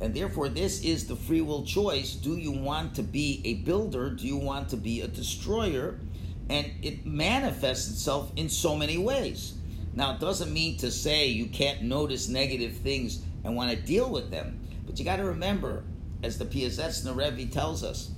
And 0.00 0.14
therefore, 0.14 0.48
this 0.48 0.82
is 0.82 1.06
the 1.06 1.16
free 1.16 1.40
will 1.40 1.64
choice. 1.64 2.14
Do 2.14 2.36
you 2.36 2.52
want 2.52 2.94
to 2.96 3.02
be 3.02 3.40
a 3.44 3.54
builder? 3.54 4.10
Do 4.10 4.26
you 4.26 4.36
want 4.36 4.68
to 4.70 4.76
be 4.76 5.00
a 5.00 5.08
destroyer? 5.08 5.98
And 6.50 6.70
it 6.82 7.06
manifests 7.06 7.90
itself 7.90 8.30
in 8.36 8.48
so 8.48 8.76
many 8.76 8.98
ways. 8.98 9.54
Now, 9.94 10.14
it 10.14 10.20
doesn't 10.20 10.52
mean 10.52 10.76
to 10.78 10.90
say 10.90 11.28
you 11.28 11.46
can't 11.46 11.82
notice 11.82 12.28
negative 12.28 12.76
things 12.76 13.22
and 13.44 13.56
want 13.56 13.70
to 13.70 13.76
deal 13.76 14.10
with 14.10 14.30
them. 14.30 14.60
But 14.84 14.98
you 14.98 15.04
got 15.04 15.16
to 15.16 15.24
remember, 15.24 15.84
as 16.22 16.36
the 16.36 16.44
Piaseczner 16.44 17.16
Rebbe 17.16 17.50
tells 17.50 17.82
us, 17.82 18.10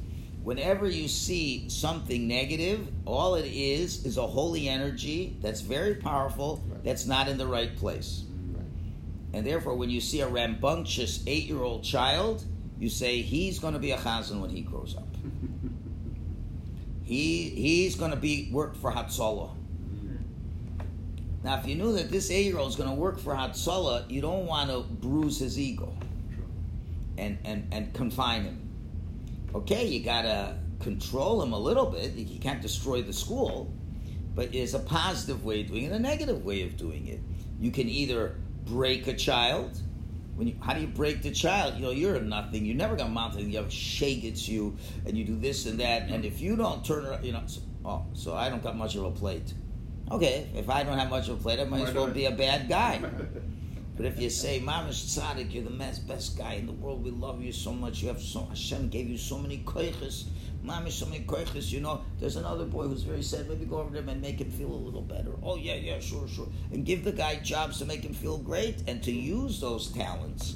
whenever 0.43 0.89
you 0.89 1.07
see 1.07 1.69
something 1.69 2.27
negative, 2.27 2.89
all 3.05 3.37
it 3.37 3.47
is 3.47 4.05
is 4.05 4.17
a 4.17 4.27
holy 4.27 4.69
energy 4.69 5.37
that's 5.41 5.61
very 5.61 5.95
powerful 5.95 6.65
that's 6.83 7.07
not 7.07 7.29
in 7.29 7.39
the 7.39 7.47
right 7.47 7.77
place. 7.77 8.25
And 9.33 9.47
therefore, 9.47 9.75
when 9.75 9.91
you 9.91 10.01
see 10.01 10.21
a 10.21 10.29
rambunctious 10.29 11.23
eight 11.27 11.45
year 11.45 11.63
old 11.63 11.85
child, 11.85 12.45
you 12.79 12.89
say 12.89 13.21
he's 13.21 13.59
going 13.59 13.75
to 13.75 13.81
be 13.81 13.91
a 13.91 13.99
chazan 13.99 14.41
when 14.41 14.51
he 14.51 14.63
grows 14.63 14.97
up. 14.97 15.09
he 17.05 17.51
he's 17.51 17.95
going 17.95 18.11
to 18.11 18.17
be 18.17 18.49
work 18.53 18.77
for 18.77 18.93
Hatzalah. 18.93 19.51
Now, 21.45 21.59
if 21.59 21.67
you 21.67 21.77
knew 21.77 21.93
that 21.95 22.11
this 22.11 22.31
eight-year-old 22.31 22.69
is 22.69 22.77
going 22.77 22.89
to 22.89 22.95
work 22.95 23.19
for 23.19 23.33
Hatzalah, 23.35 24.11
you 24.11 24.21
don't 24.21 24.47
want 24.47 24.71
to 24.71 24.81
bruise 24.81 25.39
his 25.39 25.59
ego 25.59 25.95
and, 27.17 27.39
and, 27.45 27.67
and 27.73 27.95
confine 27.95 28.43
him. 28.43 28.69
Okay, 29.55 29.87
you 29.87 30.05
got 30.05 30.23
to 30.23 30.57
control 30.81 31.43
him 31.43 31.53
a 31.53 31.59
little 31.59 31.87
bit. 31.87 32.13
You 32.15 32.41
can't 32.41 32.61
destroy 32.61 33.03
the 33.03 33.13
school, 33.13 33.73
but 34.35 34.53
there's 34.53 34.75
a 34.75 34.81
positive 34.81 35.45
way 35.45 35.63
of 35.63 35.69
doing 35.69 35.85
it, 35.85 35.93
a 35.93 35.99
negative 35.99 36.45
way 36.45 36.63
of 36.63 36.77
doing 36.77 37.07
it. 37.07 37.21
You 37.61 37.71
can 37.71 37.89
either 37.89 38.35
break 38.69 39.07
a 39.07 39.15
child. 39.15 39.81
When 40.37 40.47
you, 40.49 40.57
how 40.61 40.75
do 40.75 40.81
you 40.81 40.87
break 40.87 41.23
the 41.23 41.33
child? 41.33 41.75
You 41.77 41.83
know, 41.83 41.91
you're 41.91 42.21
nothing. 42.21 42.65
You're 42.65 42.77
never 42.77 42.97
to 42.97 43.09
mount. 43.09 43.39
You 43.39 43.57
have 43.59 43.73
shake 43.73 44.25
at 44.25 44.47
you, 44.47 44.77
and 45.05 45.17
you 45.19 45.25
do 45.25 45.37
this 45.37 45.67
and 45.67 45.81
that. 45.81 46.09
And 46.09 46.25
if 46.25 46.41
you 46.41 46.57
don't 46.57 46.85
turn 46.85 47.07
around, 47.07 47.25
you 47.25 47.33
know, 47.33 47.43
so, 47.47 47.61
oh, 47.85 48.07
so 48.15 48.35
I 48.35 48.49
don't 48.49 48.63
got 48.63 48.77
much 48.77 48.95
of 48.95 49.05
a 49.05 49.11
plate. 49.11 49.53
Okay, 50.11 50.49
if 50.55 50.71
I 50.71 50.85
don't 50.85 50.99
have 50.99 51.11
much 51.11 51.29
of 51.29 51.41
a 51.41 51.43
plate, 51.43 51.61
I 51.61 51.65
might 51.65 51.89
as 51.89 51.95
well 51.95 52.07
be 52.07 52.27
a 52.27 52.31
bad 52.31 52.69
guy. 52.69 53.03
But 53.99 54.07
if 54.07 54.21
you 54.21 54.31
say, 54.31 54.61
Mamish 54.61 55.19
Tzaddik, 55.19 55.53
you're 55.53 55.65
the 55.65 55.71
best, 55.71 56.07
best 56.07 56.39
guy 56.39 56.53
in 56.53 56.67
the 56.67 56.73
world, 56.73 57.03
we 57.03 57.11
love 57.11 57.43
you 57.43 57.51
so 57.51 57.73
much, 57.73 58.01
you 58.01 58.07
have 58.07 58.23
so, 58.23 58.45
Hashem 58.45 58.91
gave 58.91 59.09
you 59.09 59.19
so 59.19 59.37
many 59.37 59.59
koiches, 59.59 60.27
You 61.73 61.81
know, 61.81 62.03
there's 62.21 62.37
another 62.37 62.65
boy 62.65 62.85
who's 62.85 63.03
very 63.03 63.23
sad, 63.23 63.49
maybe 63.49 63.65
go 63.65 63.79
over 63.79 63.91
to 63.93 63.99
him 63.99 64.09
and 64.09 64.21
make 64.21 64.41
him 64.41 64.51
feel 64.51 64.73
a 64.73 64.75
little 64.75 65.03
better. 65.03 65.33
Oh, 65.43 65.57
yeah, 65.57 65.75
yeah, 65.75 66.01
sure, 66.01 66.29
sure. 66.29 66.49
And 66.73 66.85
give 66.85 67.05
the 67.05 67.13
guy 67.13 67.37
jobs 67.37 67.79
to 67.79 67.85
make 67.85 68.03
him 68.03 68.15
feel 68.15 68.39
great 68.39 68.83
and 68.87 69.03
to 69.05 69.13
use 69.13 69.61
those 69.61 69.89
talents. 69.89 70.55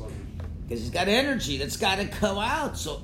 Because 0.63 0.81
he's 0.81 0.91
got 0.91 1.09
energy 1.09 1.57
that's 1.57 1.77
got 1.77 1.99
to 1.99 2.07
come 2.07 2.39
out. 2.39 2.77
So, 2.77 3.03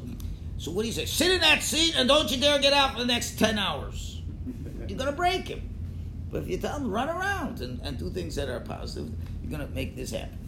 so 0.58 0.70
what 0.70 0.82
do 0.82 0.88
you 0.88 0.94
say? 0.94 1.04
Sit 1.06 1.30
in 1.30 1.40
that 1.40 1.62
seat 1.62 1.94
and 1.96 2.08
don't 2.08 2.30
you 2.30 2.40
dare 2.40 2.58
get 2.58 2.72
out 2.72 2.92
for 2.92 2.98
the 3.00 3.06
next 3.06 3.38
10 3.38 3.58
hours. 3.58 4.20
You're 4.86 4.98
going 4.98 5.10
to 5.10 5.16
break 5.16 5.48
him. 5.48 5.68
But 6.30 6.42
if 6.42 6.48
you 6.48 6.58
tell 6.58 6.76
him, 6.76 6.90
run 6.90 7.08
around 7.08 7.60
and, 7.60 7.80
and 7.82 7.98
do 7.98 8.10
things 8.10 8.34
that 8.36 8.48
are 8.48 8.60
positive, 8.60 9.10
you're 9.42 9.50
going 9.50 9.66
to 9.66 9.74
make 9.74 9.96
this 9.96 10.10
happen. 10.10 10.38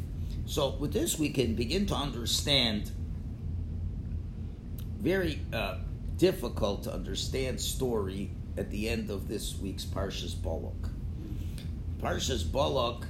So 0.47 0.71
with 0.71 0.93
this, 0.93 1.19
we 1.19 1.31
can 1.31 1.55
begin 1.55 1.87
to 1.87 1.95
understand 1.95 2.91
very 4.99 5.41
uh, 5.53 5.79
difficult 6.21 6.83
to 6.83 6.93
understand 6.93 7.59
story 7.59 8.31
at 8.59 8.71
the 8.71 8.91
end 8.91 9.09
of 9.09 9.27
this 9.27 9.59
week's 9.59 9.87
Parshas 9.87 10.35
Balak. 10.35 10.91
Parshas 11.99 12.45
Balak, 12.45 13.07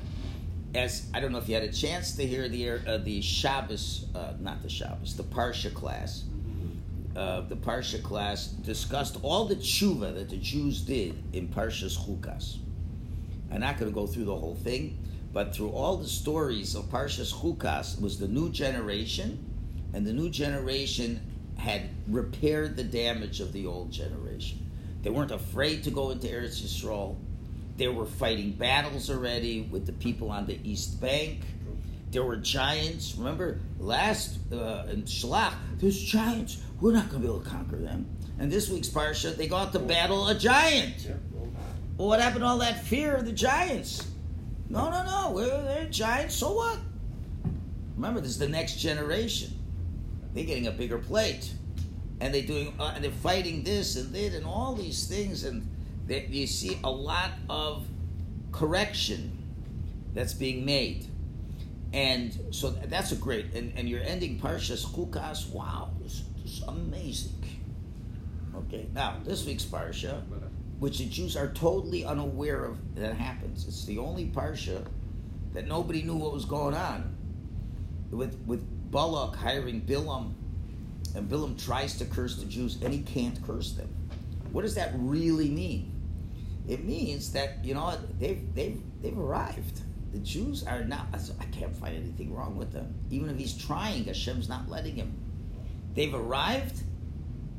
as 0.77 1.09
I 1.13 1.19
don't 1.19 1.33
know 1.33 1.39
if 1.39 1.49
you 1.49 1.57
had 1.57 1.65
a 1.65 1.73
chance 1.73 2.15
to 2.15 2.25
hear 2.25 2.49
the 2.49 2.71
uh, 2.71 2.99
the 2.99 3.21
Shabbos, 3.21 4.07
uh, 4.15 4.35
not 4.39 4.63
the 4.63 4.69
Shabbos, 4.69 5.17
the 5.17 5.25
Parsha 5.25 5.75
class. 5.75 6.23
Uh, 7.17 7.41
the 7.41 7.57
Parsha 7.57 8.01
class 8.01 8.47
discussed 8.47 9.19
all 9.23 9.45
the 9.45 9.57
tshuva 9.57 10.15
that 10.15 10.29
the 10.31 10.37
Jews 10.37 10.81
did 10.81 11.21
in 11.33 11.49
Parshas 11.49 11.99
Chukas. 11.99 12.59
I'm 13.51 13.61
not 13.61 13.77
going 13.77 13.91
to 13.91 13.95
go 13.95 14.07
through 14.07 14.27
the 14.27 14.37
whole 14.37 14.55
thing, 14.55 14.97
but 15.33 15.53
through 15.53 15.71
all 15.71 15.97
the 15.97 16.07
stories 16.07 16.77
of 16.77 16.85
Parshas 16.85 17.35
Chukas 17.35 18.01
was 18.01 18.21
the 18.21 18.29
new 18.29 18.51
generation, 18.51 19.45
and 19.93 20.07
the 20.07 20.13
new 20.13 20.31
generation 20.31 21.21
had 21.61 21.91
repaired 22.09 22.77
the 22.77 22.85
damage 22.85 23.41
of 23.41 23.53
the 23.53 23.67
old 23.67 23.93
generation. 23.93 24.67
They 25.03 25.11
weren't 25.11 25.31
afraid 25.31 25.85
to 25.85 25.91
go 25.91 26.11
into 26.11 26.27
Eretz 26.27 26.63
Yisrael. 26.63 27.17
They 27.77 27.89
were 27.89 28.07
fighting 28.07 28.53
battles 28.53 29.11
already 29.11 29.63
with 29.63 29.87
the 29.87 29.93
people 29.93 30.31
on 30.31 30.47
the 30.47 30.59
East 30.65 31.01
Bank. 31.01 31.41
There 32.11 32.25
were 32.25 32.37
giants. 32.37 33.15
Remember 33.17 33.61
last 33.79 34.39
uh, 34.53 34.87
in 34.91 35.03
Shlach, 35.03 35.55
there's 35.79 36.01
giants. 36.01 36.63
We're 36.81 36.93
not 36.93 37.11
going 37.11 37.23
to 37.23 37.29
be 37.29 37.33
able 37.33 37.45
to 37.45 37.49
conquer 37.51 37.77
them. 37.77 38.07
And 38.39 38.51
this 38.51 38.71
week's 38.71 38.89
parsha, 38.89 39.37
they 39.37 39.47
go 39.47 39.57
out 39.57 39.73
to 39.73 39.79
battle 39.79 40.29
a 40.29 40.35
giant. 40.35 41.09
Well, 41.99 42.09
what 42.09 42.21
happened 42.21 42.41
to 42.41 42.47
all 42.47 42.59
that 42.59 42.83
fear 42.85 43.15
of 43.15 43.27
the 43.27 43.33
giants? 43.33 44.07
No, 44.71 44.91
no, 44.91 45.05
no. 45.05 45.33
We're, 45.33 45.63
they're 45.63 45.89
giants. 45.91 46.37
So 46.37 46.55
what? 46.55 46.79
Remember, 47.97 48.21
this 48.21 48.31
is 48.31 48.39
the 48.39 48.49
next 48.49 48.77
generation. 48.77 49.53
They're 50.35 50.45
getting 50.45 50.67
a 50.67 50.73
bigger 50.73 50.99
plate, 50.99 51.53
and 52.21 52.33
they're 52.33 52.43
doing, 52.43 52.75
uh, 52.79 52.93
and 52.95 53.05
they're 53.05 53.11
fighting 53.11 53.63
this 53.63 53.97
and 53.97 54.13
that 54.15 54.35
and 54.35 54.47
all 54.47 54.75
these 54.75 55.07
things, 55.07 55.45
and 55.45 55.67
they, 56.07 56.27
you 56.27 56.47
see 56.47 56.79
a 56.85 56.91
lot 56.91 57.31
of 57.49 57.87
correction 58.53 59.37
that's 60.15 60.35
being 60.35 60.65
made, 60.65 61.07
and 61.93 62.39
so 62.51 62.71
that's 62.71 63.13
a 63.13 63.17
great. 63.17 63.55
And, 63.55 63.73
and 63.77 63.89
you're 63.89 64.03
ending 64.03 64.39
Parshas 64.39 64.85
Chukas. 64.85 65.51
Wow, 65.51 65.91
it's, 66.05 66.23
it's 66.45 66.63
amazing. 66.63 67.35
Okay, 68.55 68.87
now 68.93 69.17
this 69.25 69.47
week's 69.47 69.65
parsha 69.65 70.23
which 70.81 70.97
the 70.97 71.05
Jews 71.05 71.37
are 71.37 71.49
totally 71.53 72.05
unaware 72.05 72.65
of 72.65 72.95
that 72.97 73.15
happens. 73.15 73.69
It's 73.69 73.85
the 73.85 73.99
only 73.99 74.27
parsha 74.27 74.85
that 75.53 75.69
nobody 75.69 76.03
knew 76.03 76.17
what 76.17 76.33
was 76.33 76.47
going 76.47 76.75
on. 76.75 77.17
With 78.11 78.37
with 78.47 78.67
Balak 78.91 79.37
hiring 79.37 79.83
Bilam, 79.83 80.33
and 81.15 81.29
Bilam 81.29 81.63
tries 81.63 81.97
to 81.99 82.05
curse 82.05 82.37
the 82.37 82.47
Jews, 82.47 82.79
and 82.83 82.93
he 82.93 83.01
can't 83.03 83.41
curse 83.47 83.73
them. 83.73 83.89
What 84.53 84.63
does 84.63 84.75
that 84.75 84.93
really 84.97 85.49
mean? 85.49 85.93
It 86.69 86.85
means 86.85 87.33
that 87.33 87.65
you 87.65 87.75
know 87.75 87.97
they've 88.19 88.55
they've 88.55 88.81
they've 89.03 89.19
arrived. 89.19 89.81
The 90.13 90.19
Jews 90.19 90.65
are 90.65 90.85
not. 90.85 91.07
I 91.41 91.45
can't 91.47 91.75
find 91.77 91.97
anything 91.97 92.35
wrong 92.35 92.57
with 92.57 92.73
them. 92.73 92.95
Even 93.11 93.31
if 93.31 93.39
he's 93.39 93.57
trying, 93.57 94.05
Hashem's 94.05 94.49
not 94.49 94.69
letting 94.69 94.97
him. 94.97 95.17
They've 95.95 96.15
arrived, 96.15 96.83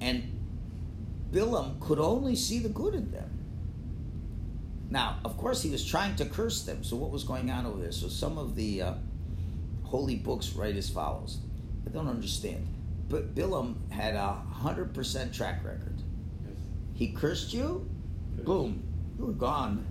and 0.01 0.37
Bilam 1.31 1.79
could 1.79 1.99
only 1.99 2.35
see 2.35 2.59
the 2.59 2.69
good 2.69 2.93
in 2.93 3.11
them. 3.11 3.29
Now, 4.89 5.19
of 5.23 5.37
course, 5.37 5.61
he 5.61 5.69
was 5.69 5.85
trying 5.85 6.17
to 6.17 6.25
curse 6.25 6.63
them. 6.63 6.83
So, 6.83 6.97
what 6.97 7.11
was 7.11 7.23
going 7.23 7.49
on 7.49 7.65
over 7.65 7.81
there? 7.81 7.93
So, 7.93 8.09
some 8.09 8.37
of 8.37 8.55
the 8.55 8.81
uh, 8.81 8.93
holy 9.91 10.15
books 10.15 10.53
write 10.53 10.77
as 10.77 10.89
follows. 10.89 11.39
I 11.85 11.89
don't 11.89 12.07
understand. 12.07 12.65
But 13.09 13.35
Bilam 13.35 13.75
had 13.91 14.15
a 14.15 14.31
hundred 14.49 14.93
percent 14.93 15.33
track 15.33 15.65
record. 15.65 16.01
Yes. 16.47 16.55
He 16.93 17.09
cursed 17.09 17.53
you, 17.53 17.89
boom, 18.45 18.81
you 19.19 19.25
were 19.25 19.33
gone. 19.33 19.85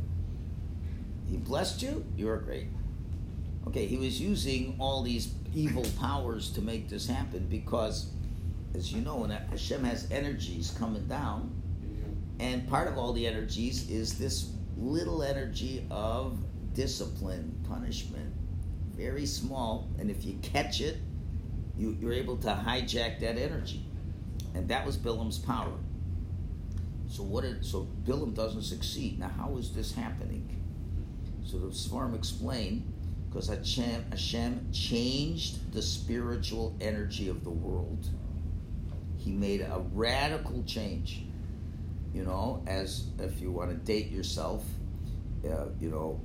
He 1.29 1.37
blessed 1.37 1.83
you, 1.83 2.05
you 2.17 2.27
were 2.27 2.39
great. 2.39 2.69
Okay, 3.67 3.87
he 3.87 3.99
was 3.99 4.19
using 4.19 4.75
all 4.79 5.03
these 5.03 5.35
evil 5.55 5.85
powers 6.01 6.51
to 6.53 6.63
make 6.63 6.89
this 6.89 7.07
happen 7.07 7.47
because, 7.51 8.11
as 8.75 8.91
you 8.91 9.03
know, 9.03 9.17
when 9.17 9.31
Hashem 9.31 9.85
has 9.85 10.11
energies 10.11 10.75
coming 10.79 11.07
down, 11.07 11.53
mm-hmm. 11.85 12.41
and 12.41 12.67
part 12.69 12.89
of 12.89 12.97
all 12.97 13.13
the 13.13 13.27
energies 13.27 13.91
is 13.91 14.19
this 14.19 14.51
little 14.79 15.23
energy 15.23 15.87
of 15.91 16.39
discipline, 16.73 17.55
punishment. 17.69 18.33
Very 19.01 19.25
small, 19.25 19.89
and 19.99 20.11
if 20.11 20.25
you 20.25 20.39
catch 20.43 20.81
it, 20.81 20.99
you, 21.77 21.97
you're 22.01 22.13
able 22.13 22.37
to 22.39 22.49
hijack 22.49 23.21
that 23.21 23.39
energy. 23.39 23.85
And 24.55 24.69
that 24.69 24.85
was 24.85 24.99
Bilam's 24.99 25.39
power. 25.39 25.73
So 27.09 27.23
what 27.23 27.43
did 27.43 27.65
so 27.65 27.89
Bilam 28.05 28.35
doesn't 28.35 28.63
succeed. 28.63 29.19
Now 29.19 29.31
how 29.37 29.57
is 29.57 29.73
this 29.73 29.95
happening? 29.95 30.63
So 31.45 31.59
the 31.59 31.69
Sfarim 31.69 32.15
explain 32.15 32.93
because 33.29 33.49
Hashem, 33.49 34.05
Hashem 34.11 34.69
changed 34.73 35.73
the 35.73 35.83
spiritual 35.83 36.77
energy 36.81 37.29
of 37.29 37.43
the 37.43 37.51
world. 37.51 38.09
He 39.17 39.33
made 39.33 39.61
a 39.61 39.83
radical 39.93 40.63
change 40.65 41.23
you 42.13 42.25
know, 42.25 42.63
as 42.67 43.07
if 43.19 43.41
you 43.41 43.51
want 43.53 43.71
to 43.71 43.77
date 43.77 44.11
yourself, 44.11 44.65
uh, 45.45 45.67
you 45.81 45.91
know, 45.91 46.21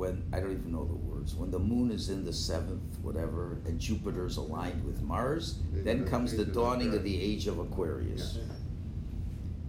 when 0.00 0.24
I 0.32 0.40
don't 0.40 0.52
even 0.52 0.72
know 0.72 0.86
the 0.86 0.94
words, 0.94 1.34
when 1.34 1.50
the 1.50 1.58
moon 1.58 1.90
is 1.90 2.08
in 2.08 2.24
the 2.24 2.32
seventh, 2.32 2.98
whatever, 3.02 3.58
and 3.66 3.78
Jupiter's 3.78 4.38
aligned 4.38 4.82
with 4.82 5.02
Mars, 5.02 5.58
then 5.74 6.06
comes 6.08 6.34
the 6.34 6.46
dawning 6.46 6.94
of 6.94 7.04
the 7.04 7.20
age 7.20 7.46
of 7.46 7.58
Aquarius. 7.58 8.38
Yeah. 8.38 8.44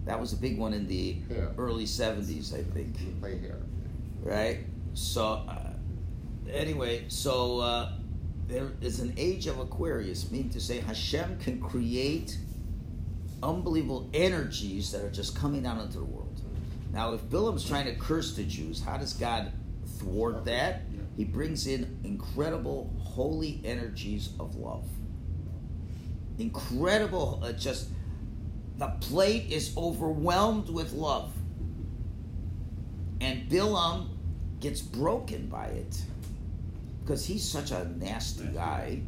That 0.06 0.22
was 0.22 0.32
a 0.32 0.38
big 0.38 0.58
one 0.58 0.74
in 0.74 0.88
the 0.88 1.18
Yeah. 1.30 1.50
early 1.58 1.86
70s, 1.86 2.54
I 2.54 2.64
think, 2.64 2.96
Right 3.20 3.42
here. 3.42 3.62
right? 4.24 4.60
So, 4.94 5.26
uh, 5.26 5.74
anyway, 6.50 7.04
so 7.10 7.60
uh, 7.60 7.92
there 8.48 8.72
is 8.80 9.02
an 9.02 9.14
age 9.18 9.48
of 9.48 9.60
Aquarius, 9.60 10.32
meaning 10.32 10.50
to 10.52 10.62
say 10.62 10.80
Hashem 10.80 11.40
can 11.40 11.60
create 11.60 12.38
unbelievable 13.44 14.10
energies 14.14 14.94
that 14.94 15.02
are 15.04 15.12
just 15.12 15.36
coming 15.36 15.64
down 15.64 15.82
into 15.82 15.98
the 16.00 16.06
world. 16.06 16.40
Now, 16.94 17.14
if 17.14 17.22
Bilam's 17.30 17.66
trying 17.68 17.86
to 17.86 17.96
curse 17.96 18.34
the 18.34 18.44
Jews, 18.46 18.82
how 18.82 18.96
does 18.98 19.12
God 19.14 19.52
thwart 20.02 20.46
that? 20.46 20.82
He 21.16 21.24
brings 21.26 21.68
in 21.68 22.00
incredible 22.04 22.94
holy 23.00 23.62
energies 23.64 24.30
of 24.40 24.56
love. 24.56 24.86
Incredible, 26.40 27.42
uh, 27.44 27.52
just 27.52 27.90
the 28.78 28.88
plate 29.02 29.52
is 29.52 29.76
overwhelmed 29.78 30.70
with 30.70 30.94
love. 30.94 31.32
And 33.20 33.48
Bilam 33.50 34.08
gets 34.60 34.82
broken 34.82 35.48
by 35.48 35.66
it 35.68 36.02
because 37.04 37.26
he's 37.26 37.44
such 37.44 37.72
a 37.72 37.86
nasty 37.98 38.46
guy. 38.46 39.02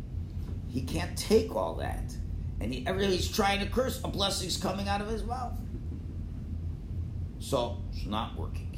He 0.70 0.82
can't 0.82 1.18
take 1.18 1.56
all 1.56 1.76
that. 1.76 2.04
And 2.60 2.74
he, 2.74 2.86
every 2.86 3.08
he's 3.08 3.30
trying 3.32 3.60
to 3.62 3.66
curse, 3.66 4.00
a 4.04 4.08
blessing's 4.08 4.58
coming 4.58 4.88
out 4.88 5.02
of 5.02 5.08
his 5.08 5.24
mouth. 5.24 5.54
So 7.40 7.82
it's 7.92 8.06
not 8.06 8.38
working. 8.38 8.73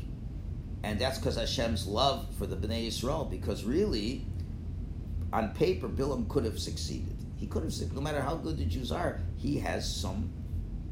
And 0.85 0.99
that's 0.99 1.17
because 1.17 1.35
Hashem's 1.35 1.87
love 1.87 2.27
for 2.37 2.45
the 2.45 2.55
Bnei 2.55 2.85
Yisrael, 2.87 3.27
because 3.27 3.63
really, 3.63 4.23
on 5.33 5.49
paper, 5.49 5.89
Bilam 5.89 6.29
could 6.29 6.45
have 6.45 6.59
succeeded. 6.59 7.17
He 7.37 7.47
could 7.47 7.63
have 7.63 7.73
succeeded. 7.73 7.95
No 7.95 8.01
matter 8.01 8.21
how 8.21 8.35
good 8.35 8.59
the 8.59 8.65
Jews 8.65 8.91
are, 8.91 9.19
he 9.35 9.57
has 9.57 9.91
some 9.91 10.31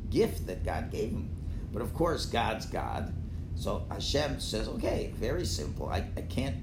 gift 0.09 0.47
that 0.47 0.65
God 0.65 0.91
gave 0.91 1.11
him. 1.11 1.29
But 1.71 1.83
of 1.83 1.93
course, 1.93 2.25
God's 2.25 2.65
God. 2.65 3.13
So 3.53 3.85
Hashem 3.91 4.39
says, 4.39 4.67
okay, 4.67 5.13
very 5.15 5.45
simple. 5.45 5.89
I, 5.89 6.03
I 6.17 6.21
can't 6.21 6.55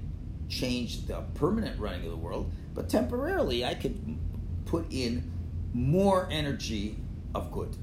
change 0.49 1.07
the 1.07 1.21
permanent 1.35 1.79
running 1.79 2.03
of 2.03 2.11
the 2.11 2.17
world, 2.17 2.51
but 2.73 2.89
temporarily 2.89 3.63
I 3.63 3.75
could 3.75 4.17
put 4.65 4.91
in 4.91 5.31
more 5.73 6.27
energy 6.29 6.97
of 7.33 7.49
good. 7.49 7.77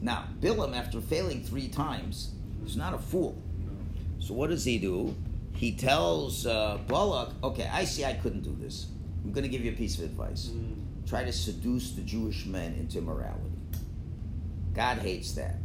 Now, 0.00 0.28
Bilam, 0.38 0.76
after 0.76 1.00
failing 1.00 1.42
three 1.42 1.66
times, 1.66 2.30
is 2.64 2.76
not 2.76 2.94
a 2.94 2.98
fool. 2.98 3.42
So 4.18 4.34
what 4.34 4.50
does 4.50 4.64
he 4.64 4.78
do? 4.78 5.14
He 5.54 5.72
tells 5.72 6.46
uh, 6.46 6.78
Balak, 6.86 7.30
okay, 7.42 7.68
I 7.72 7.84
see 7.84 8.04
I 8.04 8.14
couldn't 8.14 8.42
do 8.42 8.56
this. 8.60 8.86
I'm 9.24 9.32
going 9.32 9.42
to 9.42 9.48
give 9.48 9.64
you 9.64 9.72
a 9.72 9.74
piece 9.74 9.98
of 9.98 10.04
advice. 10.04 10.50
Try 11.06 11.24
to 11.24 11.32
seduce 11.32 11.92
the 11.92 12.02
Jewish 12.02 12.46
men 12.46 12.74
into 12.74 13.00
morality. 13.00 13.56
God 14.74 14.98
hates 14.98 15.32
that. 15.32 15.56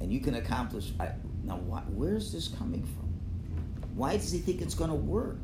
And 0.00 0.12
you 0.12 0.20
can 0.20 0.34
accomplish. 0.36 0.92
I, 0.98 1.10
now, 1.44 1.56
why, 1.58 1.82
where's 1.88 2.32
this 2.32 2.48
coming 2.48 2.82
from? 2.82 3.08
Why 3.94 4.16
does 4.16 4.32
he 4.32 4.38
think 4.38 4.60
it's 4.62 4.74
going 4.74 4.90
to 4.90 4.96
work? 4.96 5.38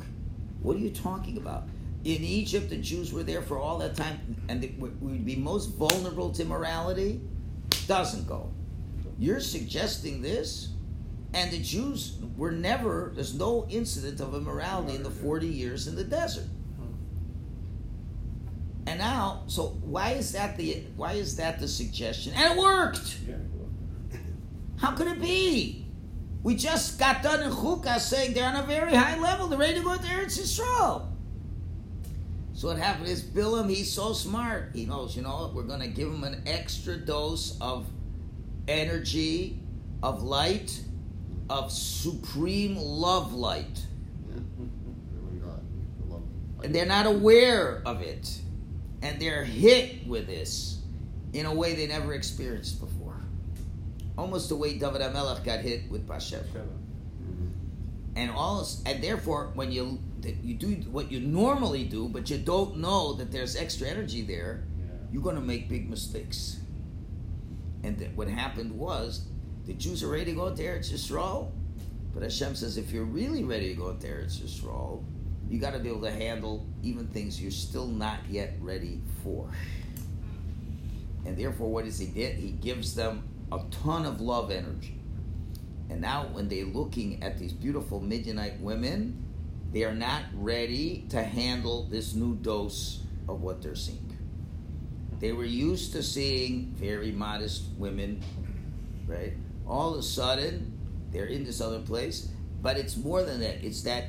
What 0.62 0.76
are 0.76 0.80
you 0.80 0.90
talking 0.90 1.36
about? 1.36 1.68
In 2.04 2.22
Egypt, 2.24 2.70
the 2.70 2.76
Jews 2.76 3.12
were 3.12 3.22
there 3.22 3.42
for 3.42 3.58
all 3.58 3.78
that 3.78 3.96
time, 3.96 4.36
and 4.48 4.62
they 4.62 4.74
would 4.78 5.24
be 5.24 5.36
most 5.36 5.66
vulnerable 5.66 6.30
to 6.30 6.44
morality. 6.44 7.20
Doesn't 7.86 8.26
go. 8.26 8.52
You're 9.18 9.40
suggesting 9.40 10.22
this, 10.22 10.70
and 11.34 11.50
the 11.50 11.60
Jews 11.60 12.18
were 12.36 12.52
never. 12.52 13.12
There's 13.14 13.34
no 13.34 13.66
incident 13.68 14.20
of 14.20 14.34
immorality 14.34 14.94
in 14.94 15.02
the 15.02 15.10
40 15.10 15.46
years 15.46 15.86
in 15.86 15.96
the 15.96 16.04
desert. 16.04 16.46
Hmm. 16.78 16.94
And 18.86 18.98
now, 18.98 19.42
so 19.46 19.78
why 19.82 20.12
is 20.12 20.32
that 20.32 20.56
the 20.56 20.84
why 20.96 21.12
is 21.12 21.36
that 21.36 21.58
the 21.58 21.68
suggestion? 21.68 22.32
And 22.34 22.58
it 22.58 22.58
worked. 22.58 23.18
How 24.78 24.92
could 24.92 25.06
it 25.06 25.20
be? 25.20 25.86
We 26.42 26.54
just 26.54 26.98
got 26.98 27.22
done 27.22 27.42
in 27.42 27.50
Chukas 27.50 28.00
saying 28.00 28.34
they're 28.34 28.48
on 28.48 28.56
a 28.56 28.62
very 28.62 28.94
high 28.94 29.18
level. 29.18 29.48
They're 29.48 29.58
ready 29.58 29.74
to 29.74 29.84
go 29.84 29.96
to 29.96 30.02
Eretz 30.02 30.38
Yisrael. 30.38 31.08
So 32.54 32.68
what 32.68 32.78
happened 32.78 33.08
is 33.08 33.22
Bilam, 33.22 33.68
he's 33.68 33.92
so 33.92 34.12
smart. 34.12 34.70
He 34.72 34.86
knows, 34.86 35.16
you 35.16 35.22
know? 35.22 35.50
We're 35.54 35.64
going 35.64 35.80
to 35.80 35.88
give 35.88 36.08
him 36.08 36.24
an 36.24 36.42
extra 36.46 36.96
dose 36.96 37.58
of 37.60 37.86
energy, 38.68 39.60
of 40.02 40.22
light, 40.22 40.80
of 41.48 41.70
supreme 41.70 42.76
love 42.76 43.32
light. 43.32 43.86
And 46.62 46.74
they're 46.74 46.86
not 46.86 47.06
aware 47.06 47.82
of 47.84 48.00
it. 48.00 48.40
And 49.02 49.20
they're 49.20 49.44
hit 49.44 50.06
with 50.06 50.26
this 50.26 50.80
in 51.32 51.46
a 51.46 51.54
way 51.54 51.74
they 51.74 51.86
never 51.86 52.14
experienced 52.14 52.80
before. 52.80 53.20
Almost 54.16 54.48
the 54.48 54.56
way 54.56 54.78
David 54.78 55.02
HaMelech 55.02 55.44
got 55.44 55.60
hit 55.60 55.90
with 55.90 56.08
Bashem. 56.08 56.42
Mm-hmm. 56.42 57.48
And 58.16 58.30
all, 58.30 58.66
and 58.86 59.04
therefore, 59.04 59.50
when 59.54 59.70
you 59.70 60.00
you 60.42 60.54
do 60.54 60.68
what 60.90 61.12
you 61.12 61.20
normally 61.20 61.84
do, 61.84 62.08
but 62.08 62.30
you 62.30 62.38
don't 62.38 62.78
know 62.78 63.12
that 63.12 63.30
there's 63.30 63.54
extra 63.54 63.86
energy 63.86 64.22
there, 64.22 64.64
you're 65.12 65.22
going 65.22 65.36
to 65.36 65.42
make 65.42 65.68
big 65.68 65.88
mistakes. 65.88 66.58
And 67.84 68.10
what 68.16 68.28
happened 68.28 68.72
was, 68.72 69.26
the 69.66 69.74
Jews 69.74 70.02
are 70.02 70.08
ready 70.08 70.26
to 70.26 70.32
go 70.32 70.54
to 70.54 70.62
Eretz 70.62 70.92
Yisrael, 70.92 71.50
but 72.14 72.22
Hashem 72.22 72.54
says, 72.54 72.76
if 72.76 72.92
you're 72.92 73.04
really 73.04 73.44
ready 73.44 73.68
to 73.68 73.74
go 73.74 73.92
to 73.92 74.06
Eretz 74.06 74.38
Yisrael, 74.38 75.02
you 75.50 75.58
got 75.58 75.72
to 75.72 75.78
be 75.78 75.88
able 75.88 76.02
to 76.02 76.10
handle 76.10 76.66
even 76.82 77.06
things 77.08 77.40
you're 77.40 77.50
still 77.50 77.86
not 77.86 78.20
yet 78.28 78.54
ready 78.60 79.00
for. 79.22 79.50
And 81.24 81.36
therefore, 81.36 81.70
what 81.70 81.84
does 81.84 81.98
he 81.98 82.06
get? 82.06 82.36
He 82.36 82.52
gives 82.52 82.94
them 82.94 83.28
a 83.50 83.60
ton 83.70 84.06
of 84.06 84.20
love 84.20 84.50
energy. 84.50 84.94
And 85.90 86.00
now, 86.00 86.28
when 86.32 86.48
they're 86.48 86.64
looking 86.64 87.22
at 87.22 87.38
these 87.38 87.52
beautiful 87.52 88.00
Midianite 88.00 88.60
women, 88.60 89.22
they 89.72 89.84
are 89.84 89.94
not 89.94 90.22
ready 90.34 91.06
to 91.10 91.22
handle 91.22 91.84
this 91.84 92.14
new 92.14 92.36
dose 92.36 93.02
of 93.28 93.42
what 93.42 93.62
they're 93.62 93.74
seeing. 93.74 94.16
They 95.20 95.32
were 95.32 95.44
used 95.44 95.92
to 95.92 96.02
seeing 96.02 96.72
very 96.76 97.10
modest 97.10 97.64
women, 97.78 98.22
right? 99.06 99.32
All 99.66 99.94
of 99.94 100.00
a 100.00 100.02
sudden, 100.02 100.72
they're 101.10 101.26
in 101.26 101.44
this 101.44 101.60
other 101.60 101.80
place, 101.80 102.28
but 102.62 102.76
it's 102.76 102.96
more 102.96 103.22
than 103.22 103.40
that. 103.40 103.64
It's 103.64 103.82
that 103.82 104.04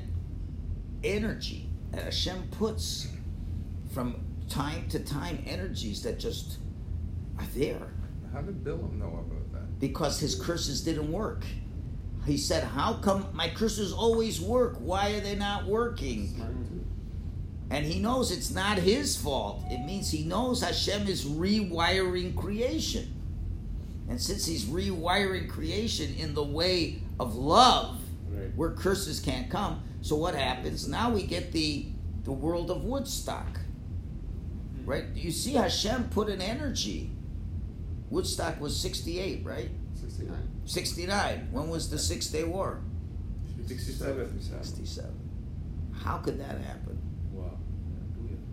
energy 1.03 1.69
that 1.91 2.03
Hashem 2.03 2.49
puts 2.51 3.07
from 3.93 4.23
time 4.49 4.87
to 4.89 4.99
time, 4.99 5.43
energies 5.47 6.03
that 6.03 6.19
just 6.19 6.57
are 7.37 7.45
there 7.55 7.93
How 8.33 8.41
did 8.41 8.63
Bilam 8.63 8.93
know 8.97 9.05
about 9.25 9.51
that? 9.53 9.79
because 9.79 10.19
his 10.19 10.35
curses 10.35 10.81
didn't 10.81 11.11
work. 11.11 11.43
He 12.25 12.37
said, 12.37 12.63
How 12.63 12.93
come 12.95 13.27
my 13.33 13.49
curses 13.49 13.93
always 13.93 14.41
work? 14.41 14.77
Why 14.79 15.11
are 15.11 15.19
they 15.21 15.35
not 15.35 15.65
working? 15.65 16.41
And 17.69 17.85
he 17.85 17.99
knows 17.99 18.31
it's 18.31 18.51
not 18.51 18.77
his 18.77 19.17
fault. 19.17 19.63
It 19.69 19.85
means 19.85 20.09
he 20.09 20.23
knows 20.23 20.61
Hashem 20.61 21.07
is 21.07 21.25
rewiring 21.25 22.35
creation. 22.35 23.13
And 24.09 24.21
since 24.21 24.45
he's 24.45 24.65
rewiring 24.65 25.49
creation 25.49 26.13
in 26.15 26.33
the 26.33 26.43
way 26.43 27.01
of 27.19 27.35
love, 27.35 27.99
Right. 28.29 28.55
where 28.55 28.71
curses 28.71 29.19
can't 29.19 29.49
come, 29.49 29.81
so 30.01 30.15
what 30.15 30.35
happens? 30.35 30.87
Now 30.87 31.09
we 31.11 31.23
get 31.23 31.51
the 31.51 31.87
the 32.23 32.31
world 32.33 32.69
of 32.69 32.83
Woodstock. 32.83 33.57
Hmm. 33.57 34.85
Right? 34.85 35.05
You 35.15 35.31
see 35.31 35.53
Hashem 35.53 36.09
put 36.09 36.27
an 36.29 36.41
energy. 36.41 37.11
Woodstock 38.09 38.59
was 38.59 38.77
68, 38.77 39.45
right? 39.45 39.69
69. 39.95 40.37
69. 40.65 41.47
When 41.51 41.69
was 41.69 41.89
the 41.89 41.97
Six 41.97 42.27
Day 42.27 42.43
War? 42.43 42.81
67. 43.65 44.41
67. 44.41 45.09
How 45.93 46.17
could 46.17 46.39
that 46.39 46.59
happen? 46.61 46.99
Wow. 47.31 47.57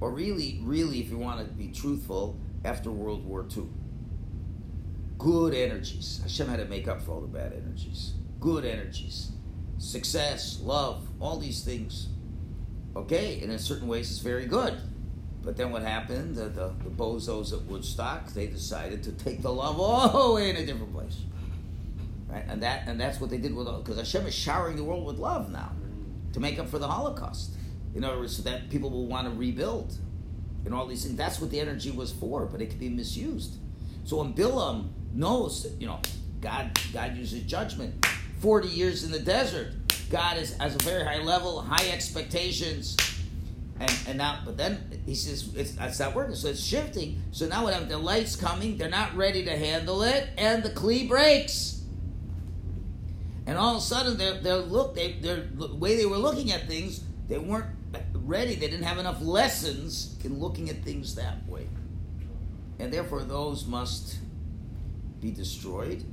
Or 0.00 0.12
really, 0.12 0.60
really, 0.62 1.00
if 1.00 1.10
you 1.10 1.18
want 1.18 1.40
to 1.40 1.44
be 1.54 1.68
truthful, 1.68 2.36
after 2.64 2.90
World 2.90 3.24
War 3.26 3.46
II. 3.56 3.64
Good 5.24 5.54
energies. 5.54 6.20
Hashem 6.22 6.48
had 6.48 6.58
to 6.58 6.66
make 6.66 6.86
up 6.86 7.00
for 7.00 7.12
all 7.12 7.22
the 7.22 7.26
bad 7.26 7.54
energies. 7.54 8.12
Good 8.40 8.66
energies. 8.66 9.30
Success, 9.78 10.60
love, 10.60 11.08
all 11.18 11.38
these 11.38 11.64
things. 11.64 12.08
Okay, 12.94 13.40
and 13.40 13.50
in 13.50 13.58
certain 13.58 13.88
ways 13.88 14.10
it's 14.10 14.20
very 14.20 14.44
good. 14.44 14.76
But 15.42 15.56
then 15.56 15.70
what 15.70 15.80
happened? 15.80 16.36
The, 16.36 16.50
the, 16.50 16.74
the 16.84 16.90
bozos 16.90 17.54
at 17.54 17.62
Woodstock, 17.62 18.34
they 18.34 18.48
decided 18.48 19.02
to 19.04 19.12
take 19.12 19.40
the 19.40 19.50
love 19.50 19.80
all 19.80 20.28
the 20.28 20.34
way 20.34 20.50
in 20.50 20.56
a 20.56 20.66
different 20.66 20.92
place. 20.92 21.16
Right? 22.28 22.44
And 22.46 22.62
that 22.62 22.86
and 22.86 23.00
that's 23.00 23.18
what 23.18 23.30
they 23.30 23.38
did 23.38 23.54
with 23.54 23.66
because 23.82 23.96
Hashem 23.96 24.26
is 24.26 24.34
showering 24.34 24.76
the 24.76 24.84
world 24.84 25.06
with 25.06 25.16
love 25.16 25.50
now 25.50 25.72
to 26.34 26.40
make 26.40 26.58
up 26.58 26.68
for 26.68 26.78
the 26.78 26.88
Holocaust. 26.88 27.54
In 27.94 28.04
other 28.04 28.18
words, 28.18 28.36
so 28.36 28.42
that 28.42 28.68
people 28.68 28.90
will 28.90 29.06
want 29.06 29.26
to 29.26 29.34
rebuild 29.34 29.96
and 30.66 30.74
all 30.74 30.86
these 30.86 31.02
things. 31.02 31.16
That's 31.16 31.40
what 31.40 31.50
the 31.50 31.60
energy 31.60 31.92
was 31.92 32.12
for, 32.12 32.44
but 32.44 32.60
it 32.60 32.66
could 32.66 32.80
be 32.80 32.90
misused. 32.90 33.56
So 34.04 34.18
when 34.18 34.34
Bilam 34.34 34.90
knows 35.14 35.62
that, 35.62 35.80
you 35.80 35.86
know, 35.86 36.00
God 36.40 36.78
God 36.92 37.16
uses 37.16 37.42
judgment. 37.44 38.06
Forty 38.40 38.68
years 38.68 39.04
in 39.04 39.10
the 39.10 39.20
desert, 39.20 39.72
God 40.10 40.36
is 40.36 40.56
has 40.58 40.74
a 40.74 40.78
very 40.78 41.04
high 41.04 41.22
level, 41.22 41.60
high 41.62 41.90
expectations. 41.90 42.96
And, 43.80 43.98
and 44.06 44.18
now, 44.18 44.38
but 44.44 44.56
then 44.56 45.02
he 45.04 45.16
says 45.16 45.52
it's 45.56 45.72
that's 45.72 45.98
not 45.98 46.14
working. 46.14 46.36
So 46.36 46.48
it's 46.48 46.62
shifting. 46.62 47.20
So 47.32 47.48
now 47.48 47.64
what 47.64 47.72
happens? 47.72 47.90
The 47.90 47.98
light's 47.98 48.36
coming. 48.36 48.76
They're 48.76 48.88
not 48.88 49.16
ready 49.16 49.44
to 49.46 49.56
handle 49.56 50.02
it, 50.02 50.28
and 50.38 50.62
the 50.62 50.70
kli 50.70 51.08
breaks. 51.08 51.82
And 53.46 53.58
all 53.58 53.72
of 53.72 53.78
a 53.78 53.84
sudden, 53.84 54.16
they're, 54.16 54.38
they're 54.40 54.56
look 54.58 54.94
they 54.94 55.12
they're 55.14 55.48
the 55.52 55.74
way 55.74 55.96
they 55.96 56.06
were 56.06 56.18
looking 56.18 56.52
at 56.52 56.68
things. 56.68 57.02
They 57.28 57.38
weren't 57.38 57.66
ready. 58.14 58.54
They 58.54 58.68
didn't 58.68 58.84
have 58.84 58.98
enough 58.98 59.20
lessons 59.20 60.16
in 60.24 60.38
looking 60.38 60.70
at 60.70 60.84
things 60.84 61.16
that 61.16 61.46
way, 61.48 61.66
and 62.78 62.92
therefore 62.92 63.22
those 63.24 63.66
must 63.66 64.18
be 65.24 65.30
destroyed. 65.30 66.04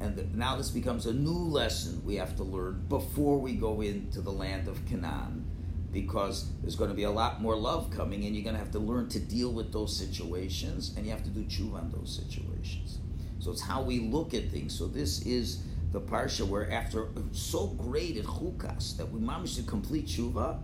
And 0.00 0.16
the, 0.16 0.24
now 0.36 0.56
this 0.56 0.70
becomes 0.70 1.06
a 1.06 1.12
new 1.12 1.30
lesson 1.30 2.02
we 2.04 2.16
have 2.16 2.36
to 2.36 2.44
learn 2.44 2.86
before 2.88 3.38
we 3.38 3.54
go 3.54 3.80
into 3.82 4.20
the 4.20 4.32
land 4.32 4.68
of 4.68 4.84
Canaan, 4.86 5.44
because 5.92 6.48
there's 6.62 6.76
going 6.76 6.90
to 6.90 6.96
be 6.96 7.02
a 7.02 7.10
lot 7.10 7.42
more 7.42 7.56
love 7.56 7.90
coming, 7.90 8.24
and 8.24 8.34
you're 8.34 8.44
going 8.44 8.54
to 8.54 8.60
have 8.60 8.72
to 8.72 8.78
learn 8.78 9.08
to 9.10 9.20
deal 9.20 9.52
with 9.52 9.72
those 9.72 9.96
situations, 9.96 10.94
and 10.96 11.04
you 11.04 11.12
have 11.12 11.22
to 11.24 11.30
do 11.30 11.44
tshuva 11.44 11.74
on 11.74 11.90
those 11.90 12.14
situations. 12.14 12.98
So 13.38 13.50
it's 13.50 13.60
how 13.60 13.82
we 13.82 14.00
look 14.00 14.34
at 14.34 14.50
things. 14.50 14.76
So 14.76 14.86
this 14.86 15.26
is 15.26 15.64
the 15.92 16.00
parsha 16.00 16.46
where 16.46 16.70
after 16.70 17.08
so 17.32 17.66
great 17.66 18.16
at 18.16 18.24
chukas 18.24 18.96
that 18.96 19.10
we 19.10 19.20
managed 19.20 19.56
to 19.56 19.62
complete 19.64 20.06
tshuva, 20.06 20.60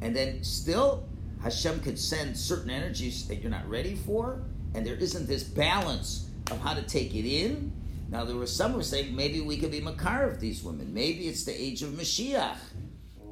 and 0.00 0.16
then 0.16 0.42
still 0.42 1.06
Hashem 1.42 1.80
could 1.80 1.98
send 1.98 2.36
certain 2.36 2.70
energies 2.70 3.28
that 3.28 3.36
you're 3.36 3.50
not 3.50 3.68
ready 3.68 3.94
for, 3.94 4.42
and 4.74 4.84
there 4.84 4.96
isn't 4.96 5.26
this 5.28 5.44
balance 5.44 6.27
of 6.50 6.60
how 6.60 6.74
to 6.74 6.82
take 6.82 7.14
it 7.14 7.28
in. 7.28 7.72
Now 8.10 8.24
there 8.24 8.36
were 8.36 8.46
some 8.46 8.72
who 8.72 8.78
were 8.78 8.82
saying 8.82 9.14
maybe 9.14 9.40
we 9.40 9.58
could 9.58 9.70
be 9.70 9.80
makar 9.80 10.24
of 10.24 10.40
these 10.40 10.62
women. 10.62 10.94
Maybe 10.94 11.28
it's 11.28 11.44
the 11.44 11.60
age 11.60 11.82
of 11.82 11.90
Mashiach, 11.90 12.56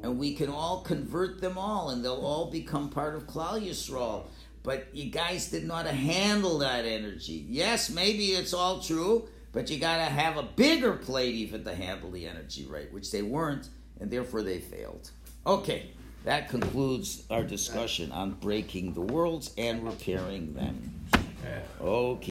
and 0.03 0.19
we 0.19 0.35
can 0.35 0.51
all 0.51 0.83
convert 0.83 1.41
them 1.41 1.57
all, 1.57 1.91
and 1.91 2.05
they'll 2.05 2.15
all 2.15 2.51
become 2.51 2.91
part 2.91 3.15
of 3.15 3.27
Klal 3.27 3.61
Yisrael. 3.61 4.25
But 4.63 4.89
you 4.93 5.11
guys 5.11 5.49
didn't 5.49 5.69
know 5.69 5.77
how 5.77 5.85
to 5.85 5.93
handle 5.93 6.59
that 6.59 6.85
energy. 6.85 7.47
Yes, 7.49 7.89
maybe 7.89 8.33
it's 8.33 8.53
all 8.53 8.81
true, 8.81 9.29
but 9.53 9.71
you 9.71 9.79
got 9.79 9.99
to 9.99 10.05
have 10.05 10.37
a 10.37 10.43
bigger 10.43 10.93
plate 10.95 11.35
even 11.35 11.65
to 11.65 11.75
handle 11.75 12.11
the 12.11 12.27
energy 12.27 12.67
right, 12.67 12.93
which 12.93 13.13
they 13.13 13.23
weren't, 13.23 13.69
and 14.01 14.11
therefore 14.11 14.43
they 14.43 14.59
failed. 14.59 15.11
Okay, 15.47 15.93
that 16.25 16.49
concludes 16.49 17.23
our 17.31 17.45
discussion 17.45 18.11
on 18.11 18.33
breaking 18.33 18.93
the 18.93 19.01
worlds 19.01 19.53
and 19.57 19.85
repairing 19.85 20.53
them. 20.55 20.93
Okay. 21.15 21.63